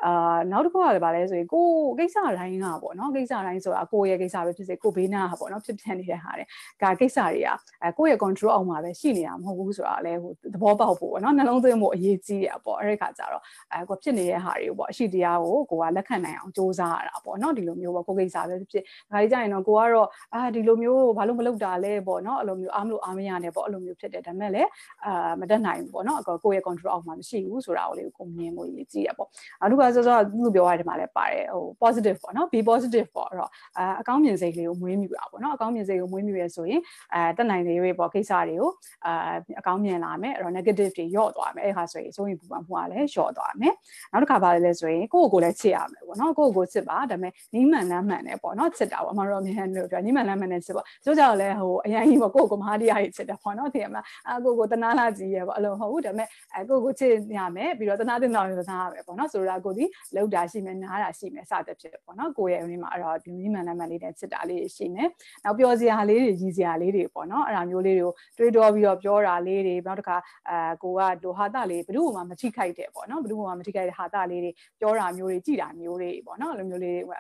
[0.06, 1.68] အာနောက်တစ်ခုကလည်းဗာလဲဆိုရင်ကို
[2.00, 6.46] ကိစ္စတိုင်းကပေါ့နော်ကိစ္စတိုင်းဆိုတာကိုရဲ့ကိစ္စပဲဖြစ်စေကိုဘေးနားပေါ့နော်ဖြစ်ဖြစ်နေတဲ့ဟာတွေ
[6.82, 7.50] ကကိစ္စတွေက
[7.84, 24.70] အဲကိုရဲ့ control အောက်မှာပဲရှိနေတာမဟုတ်ဘူးဆိုတာလည်းဟိုသဘောပေါက်ဖို့ပေါ့နော်နှလုံးသွင်းဖို့အရေးကြီးရပေါ့အဲ့ဒီခါကျတော့အဲကိုဖြစ်နေတဲ့ဟာတွေကိုပေါ့အရှိတရားကိုကိုကလက်ခံနိုင်အောင်စ조사ရတာပေါ့နော်ဒီလိုမျိုးပေါ့ကိုကိစ္စပဲဖြစ်ဖြစ်ဒါကြီးကြရင်တော့ကိုကတော့အာဒီလိုမျိုးဘာလို့မလုပ်တာလဲပေါ့နော်အဲ့လိုမျိုးအားမလို့အားမရနဲ့ပေါ့အဲ့လိုမျိုးဖြစ်တယ်ဒါပေမဲ့လည်း
[25.06, 29.30] အာမတက်နိုင်ဘူးပေါ့နော်ကိုရဲ့ control အောက်မှာမရှိဘူးဆိုတာကိုလေးကိုမြင်ဖို့ရည်ကြီးရပေါ့
[29.64, 36.82] အခုကစောစောသူပြောရတဲ့မှာလည်းပါတယ်ဟို positive ပေါ့နော် be positive ပေါ့အဲ့တော့အာအကောင်းမြင်စိတ်လေးကိုမွေးမြူတာပေါ့နော်အကောင်းမြင်စိတ်ကိုမွေးမြူရဆိုရင်
[37.14, 38.70] အဲတက်နိုင်သေးရွေးပေါ့ကိစ္စတွေကို
[39.06, 43.74] အာအကောင်းမြင်လာမယ်အဲ့တော့ negative တွေညော့သွားမယ်အဲ့ခါဆိုရင်စိုးရင်ပူပန်မှုကလည်းလျှော့သွားမယ်
[44.12, 59.86] နောက်တစ်ခါပါလဲဆိုရင်ကိုယ့်ကိုယ်ကိုလည်းချစ်ရမယ်ပေါ့နော်ကိုယ့်ကိုယ်ကိုချစ်ပါဒါပေမဲ့နီးမှန်နှမ်းမှန်တယ်ပေါ့နော်ချစ်တာပေါ့အမတို့အမြဲတမ်းပြောနီးမှန်နှမ်းမှန်တယ်ချစ်ပေါ့ကျိုးကြောင့်လည်းဟိုအရင်ကြီးပေါ့ကိုယ့်ကိုယ်မဟာတရားကြီးချစ်တယ်ပေါ့နော်သိရမလားအကိုကိုယ်တနာလာကြည့်ရပေါ့အဲ့လိုမဟုတ်ဘူးဒါပေမဲ့အကိုကိုယ်ချစ်ရမယ်ပြီးတော့တနာတင်တော်ရတနာရမယ်ပေါ့နော်ဆိုတော့ကိုဒီ
[60.16, 65.10] လောက်တာရှိမယ်နားတာရှိမယ်စသဖြင့်ပေါ့နော်ကိုယ့်ရဲ့အရင်းမှာအဲ့တော့ဒီနီးမှန်နှမ်းမှန်လေးနဲ့ချစ်တာလေးရှိမယ်
[65.44, 70.18] နောက်ပြောစရာလေးတွေရည်စရာလေးတွေပေါ့နော်အဲ့ဒါမျိုးလေးတွေကိုတွေးတောပြီးတော့ပြောတာလေးတွေနောက်တစ်ခါ
[70.50, 77.16] အဲကိုကဒိုဟာတာလေးဘယ်သူမှမထိခိုက်တဲ့ပေါ့နော်ဘယ်သူမှမထိခိုက်တဲ့ဟာတာလေးတွေပြောတာမျိုးတွေကြည်တာမျိုးတွေပေါ့နော်အဲ့လိုမျိုးလေးတွေ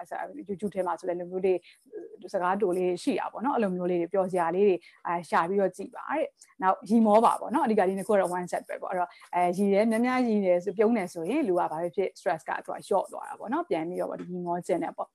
[0.49, 1.53] YouTube ထဲမှာဆိုလည်းလိုမျိုးတွေ
[2.33, 4.75] စကားတိုလေးရှိတာပေါ့နော်အဲ့လိုမျိုးလေးတွေပြောစရာလေးတွေ
[5.07, 6.25] အဲရှာပြီးတော့ကြည်ပါတဲ့
[6.61, 15.09] နောက်ရီမောပါပေါ့နော်အဓိကဒီနှစ်ခုကတော့ one set ပဲပေါ့အဲ့တော့အဲရီတယ်များများရီတယ်ဆိုပြုံးတယ်ဆိုရင်လူကဘာပဲဖြစ် stress ကသူက short သွားတာပေါ့နော်ပြန်ပြီးတော့ဒီရီမောကျင်တယ်ပေါ့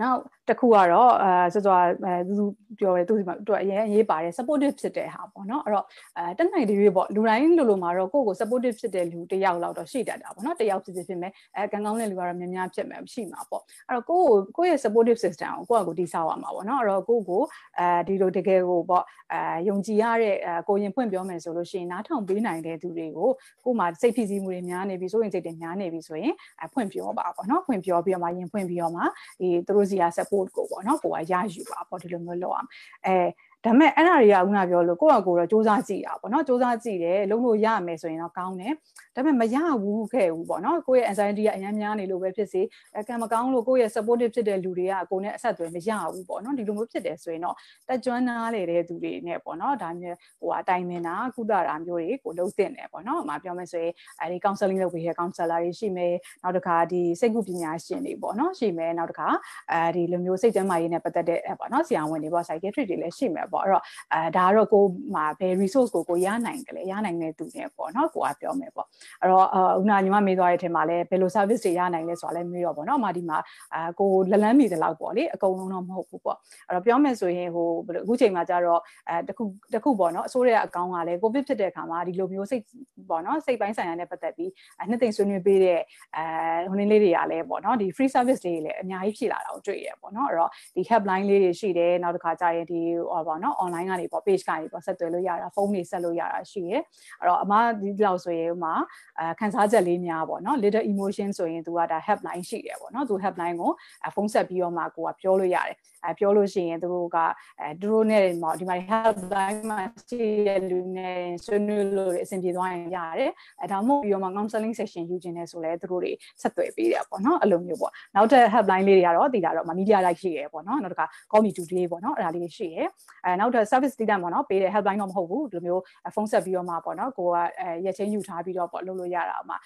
[0.00, 2.44] နောက်တစ်ခုကတော့အဲစောစောအဲသူ
[2.78, 5.86] ပြောတယ်သူဒီမှာသူအရင်အရေးပါတယ် supportive ဖြစ်တဲ့ဟာပေါ့နော်အဲ့တော့
[6.18, 17.42] အဲတက်နိုင်တွေပေါ့လူတိုင်းလိုလိုမှာတော့ကိုယ့်ကို supportive ဖြစ်တဲ့လူတယောက်လောက်တော့ရှိတတ်တာပေါ့နော်တယောက်ဖြစ်ဖြစ်ဖြစ်မယ်အဲကံကောင်းတဲ့လူကတော့များများဖြစ်မယ်ရှိမှာပေါ့အဲ့တော့ကိုယ့်ကိုကိုယ့်ရဲ့ supportive system ကိုကိုယ့်အကိုတိဆောက်ရမှာပေါ့နော်အဲ့တော့ကိုယ့်ကို
[17.78, 23.30] အဲဒီလိုတကယ်ကိုပေါ့အဲယုံကြည်ရတဲ့အဲကိုရင်ဖွင့်ပြောမယ်ဆိုလို့ရှိရင်နားထောင်ပေးနိုင်တဲ့သူတွေကို
[23.64, 29.02] ကိုယ်မှာစိတ်ဖိစီးမှုတွေများနေပြီဆိုရင်စိတ်တွေများနေပြီဆိုရင်အဖွင့်ပြောပါပေါ့နော်ဖွင့်ပြောပြီးတော့မှရင်ဖွင့်ပြီးတော့မှ
[29.40, 32.68] ဒီသူတို့စီက support ကိုပေါ့နော်ကိုကရယူပါပေါ့ဒီလိုမျိုးလုပ်အောင်
[33.06, 33.16] အဲ
[33.64, 38.72] ဒါမဲ့အဲ့ဒါတွေကခုနပြောလို့ကိုယ့်အကိုတော့စူးစမ်းကြည့်တာပေါ့နော်စူးစမ်းကြည့်တယ်လုံးလို့ရမယ်ဆိုရင်တော့ကောင်းတယ်
[39.14, 42.62] ဒါပေမဲ့မရဘူးခဲ့ဘူးပေါ့နော်ကိုယ့်ရဲ့ anxiety ကအများများနေလို့ပဲဖြစ်စေ
[43.08, 47.56] ကံမကောင်းလို့ကိုယ့်ရဲ့ supportive ဖြစ်တဲ့လူတွေကကိုယ်နဲ့အဆက်အသွယ်မရဘူးပေါ့နော်ဒီလိုမျိုးဖြစ်တယ်ဆိုရင်တော့
[47.88, 59.28] တက်ကြွနားလေတဲ့သူတွေနဲ့ပေါ့နော်ဒါမျိုးဟိုအတိုင်မင်တာကုသတာမျိုးတွေကိုလုံးတင်တယ်ပေါ့နော်အမပြောမယ်ဆိုရင်အဲဒီ counseling လုပ်ပေးတဲ့ counselor တွေရှိမယ်နောက်တစ်ခါဒီစိတ်ကူပညာရှင်တွေပေါ့နော်ရှိမယ်နောက်တစ်ခါ
[59.72, 63.82] အဲဒီလိုမျိုးစိတ်ကျန်းမာရေးနဲ့ပတ်သက်တဲ့ပေါ့နော်ဆရာဝန်တွေပေါ့ psychiatrist တွေလည်းရှိမယ်ပေါ့အဲ့တော့
[64.14, 64.82] အဲဒါကတော့ကို
[65.14, 68.86] မှာဘယ် resource ကိုကိုရနိုင်တယ်လေရနိုင်တဲ့သူတွေပေါ့နော်ကိုကပြောမယ်ပေါ့
[69.20, 69.46] အဲ့တော့
[69.80, 73.38] ဦးနာညီမမေးသွားတဲ့အထက်မှာလည်းဘယ်လို service တွေရနိုင်လဲဆိုတာလည်းမေးတော့ပေါ့နော်အမဒီမှာ
[73.74, 76.38] အာကိုလလန်းမိတဲ့လောက်ပေါ့လေအကုန်လုံးတော့မဟုတ်ဘူးပေါ့
[76.68, 77.68] အဲ့တော့ပြောမယ်ဆိုရင်ဟို
[78.02, 82.62] အခုချိန်မှာကျတော့အဲတခုတခုပေါ့နော်အစိုးရအကောင့်ကလည်းကိုဗစ်ဖြစ်တဲ့အခါမှာဒီလိုမျိုးစိတ်
[83.10, 84.50] ပေါ့နော်စိတ်ပိုင်းဆိုင်ရာနဲ့ပတ်သက်ပြီး
[84.88, 85.80] နှစ်သိမ့်ဆွေးနွေးပေးတဲ့
[86.16, 86.24] အဲ
[86.70, 96.80] ဟိုနည်းလေးတွေကလည်းပေါ့နော်ဒီ free service တွေလည်းအများကြီးဖြစ်လာတာကိုတွေ့ရပေါ့နော်အဲ့တော့ဒီ helpline လေးတွေရှိတယ်နောက်တစ်ခါကျရင်ဒီဟောပေါ့နော် online ကနေပေါ့ page ကနေပေါ့ဆက်သွယ်လို့ရတာဖုန်းတွေဆက်လို့ရတာရှိရယ်
[97.20, 98.74] အဲ့တော့အမဒီလောက်ဆိုရင်ဥမာ
[99.18, 103.70] အဲခန်းစားချက်လေးများပေါ့နော် little emotion ဆိုရင်သူကဒါ helpline ရှိတယ်ပေါ့နော်သူ helpline ကို
[104.14, 105.76] ဖုန်းဆက်ပြီးတော့မှကိုကပြောလို့ရတယ်
[106.06, 107.18] အဲပြောလို့ရှိရင်သူတို့က
[107.60, 113.30] အဲသူတို့နဲ့ဒီမှာ helpline မှာရှိတဲ့လူနဲ့ဆွေးနွေးလို့အဆင်ပြေသွားရင်ရတယ်
[113.62, 122.86] အဲဒါမှမဟုတ်ပြီးတော့မှ counseling session ယူခြင်းနဲ့ဆိုလဲသူတို့တွေဆက်သွယ်ပေးတယ်ပေါ့နော်အဲ့လိုမျိုးပေါ့နောက်ထပ် helpline လေးတွေကတော့ဒီကတော့ media like ရှိရယ်ပေါ့နော်နောက်တစ်ခါ call me today ပေါ့နော်အဲ့ဒါလေးရှိရယ်
[123.26, 125.82] အဲနောက်ထပ် service တိတပေါ့နော်ပေးတဲ့ helpline တော့မဟုတ်ဘူးဒီလိုမျိုး
[126.14, 129.56] ဖုန်းဆက်ပြီးတော့မှပေါ့နော်ကိုကအဲရက်ချင်းယူထားပြီးတော့ပေါ့လုပ်လို့ရတာမှာ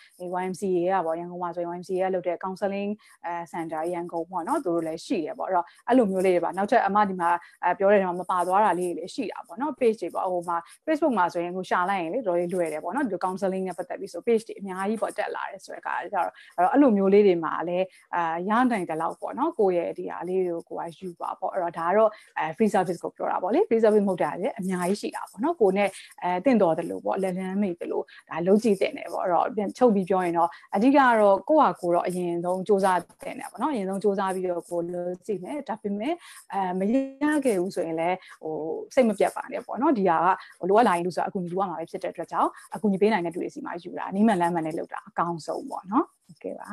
[0.43, 2.91] YMCA ကပေါ့ရန်ကုန်မှာဆိုရင် YMCA ကလုပ်တဲ့ counseling
[3.27, 7.31] အဲ center ရန်ကုန်ပေါ့နော်သူတို့လည်းရှိရပေါ့အဲ့တော့အဲ့လိုမျိုးလေးတွေပါနောက်ထပ်အမဒီမှာ
[7.65, 25.89] အဲပြောတဲ့နေရာမှာမပါသွားတာလေးတွေလည်းရှိတာပေါ့နော် page တွေပေါ့ဟိုမှာ Facebook မှာဆိုရင်ကိုရှာလိုက်ရင်လေတော်လေးလွယ်တယ်ပေါ့နော်ဒီ counseling နဲ့ပတ်သက်ပြီးဆို page တွေအများကြီးပေါ့တက်လာတယ်ဆိုတဲ့အခါကျတော့အဲ့တော့အဲ့လိုမျိုးလေးတွေမှာလည်းအာရနိုင်တဲ့လောက်ပေါ့နော်ကိုယ့်ရဲ့ဒီဟာလေးတွေကိုကိုကယူပါပေါ့အဲ့တော့ဒါကတော့အဲ free service ကိုပြောတာပေါ့လေ free service မဟုတ်တာလေအများကြီးရှိတာပေါ့နော်ကိုနဲ့
[26.23, 36.15] အဲတင့်တော်တယ်လို့ပေါ့လက်လန်းမိတယ်လို့ဒါလုံးကြည့်တင်တယ်ပေါ့အဲ့တော့ပြန်ချုပ်ပြီးပြောရင်တော့အဓိကကတော့ကိုယ့်ဟာကိုယ်တော့အရင်ဆုံးစူးစမ်းတင်တယ်ပေါ့နော်အရင်ဆုံးစူးစမ်းပြီးတော့ကိုလုံးကြည့်မယ်ဒါပေမဲ့
[36.53, 38.55] အဲမရခဲ့ဘူးဆိုရင်လည်းဟို
[38.95, 40.27] စိတ်မပြတ်ပါနဲ့ပေါ့နော်ဒီဟာက
[40.59, 46.71] ဟိုလိုအပ်လာရင်လို့ဆိုအကူညီလိုရမှာပဲဖြစ်တဲ့အတွက်ကြောင့်အကူညီပေးနိုင်တဲ့သူတွေစီမှာယူတာနီးမှန်လမ်းမှန်နဲ့လုပ်တာအကောင်းဆုံးပေါ့နော်ဟုတ်ကဲ့ပါ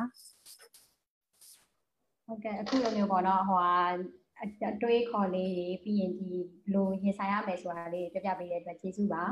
[2.26, 3.72] ဟုတ်ကဲ့အခုလိုမျိုးပေါ့နော်ဟိုဟာ
[4.44, 6.30] အအတွေးခေါ်လေးတွေပြီးရင်ဒီ
[6.74, 9.22] လိုရင်ဆိုင်ရမယ်ဆိုတာလေးပြပြပေးတဲ့အတွက်ကျေးဇူးပါ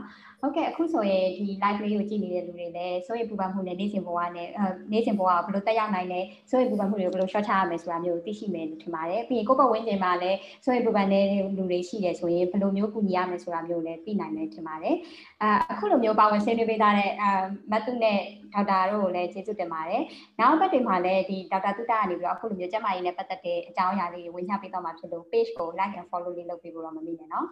[0.40, 4.48] ဟုတ်ကဲ့အခုဆိုရင်ဒီ live လေးကိုကြည့်နေတဲ့လူတွေလည်းစိုးရိမ်ပူပန်မှုနဲ့နေ့စဉ်ဘဝနဲ့
[4.92, 6.20] နေ့စဉ်ဘဝကဘယ်လိုတက်ရောက်နိုင်လဲ
[6.50, 11.24] စိုးရိမ်ပူပန်မှုတွေကိုဘယ်လို short ချရမယ်ဆိုတာမျိုးသိရှိမယ်လို့ထင်ပါတယ်ပြီးရင်ကိုယ့်ဘဝဝင်ကျင်မှာလည်းစိုးရိမ်ပူပန်တဲ့
[11.56, 14.96] လူတွေရှိတယ်ဆိုရင်ဘယ်လိုမျိုးကူညီရမယ်ဆိုတာမျိုးလည်းသိနိုင်မယ်ထင်ပါတယ်
[15.42, 17.30] အဲအခုလိုမျိုးပါဝင်ဆွေးနွေးပေးထားတဲ့အဲ
[17.70, 18.18] မတ်တုနဲ့
[18.54, 20.02] ဒေါက်တာတို့ကိုလည်းကျေးဇူးတင်ပါတယ်
[20.40, 27.46] နောက်ဘက်တွေမှာလည်းဒီဒေါက်တာတုတကနေပြီးတော့အခုလိုမျိုးကျမကြီးနဲ့ပတ်သက်တဲ့အကြောင်းအရာလေးတွေဝင်ချပေးတော့မှာဖြစ်လို့ page ကို like and follow လေးလုပ်ပေးဖို့တော့မမိနဲ့နော်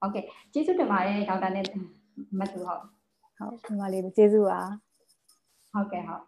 [0.00, 1.64] ဟုတ်ကဲ့ကျေးဇူးတင်ပါတယ်ဒေါက်တာနဲ့
[2.38, 2.82] မတ်တူဟုတ်
[3.36, 4.60] ဟုတ်ဒီမှာလေးကျေးဇူးပါ
[5.72, 6.22] ဟုတ်ကဲ့ဟုတ်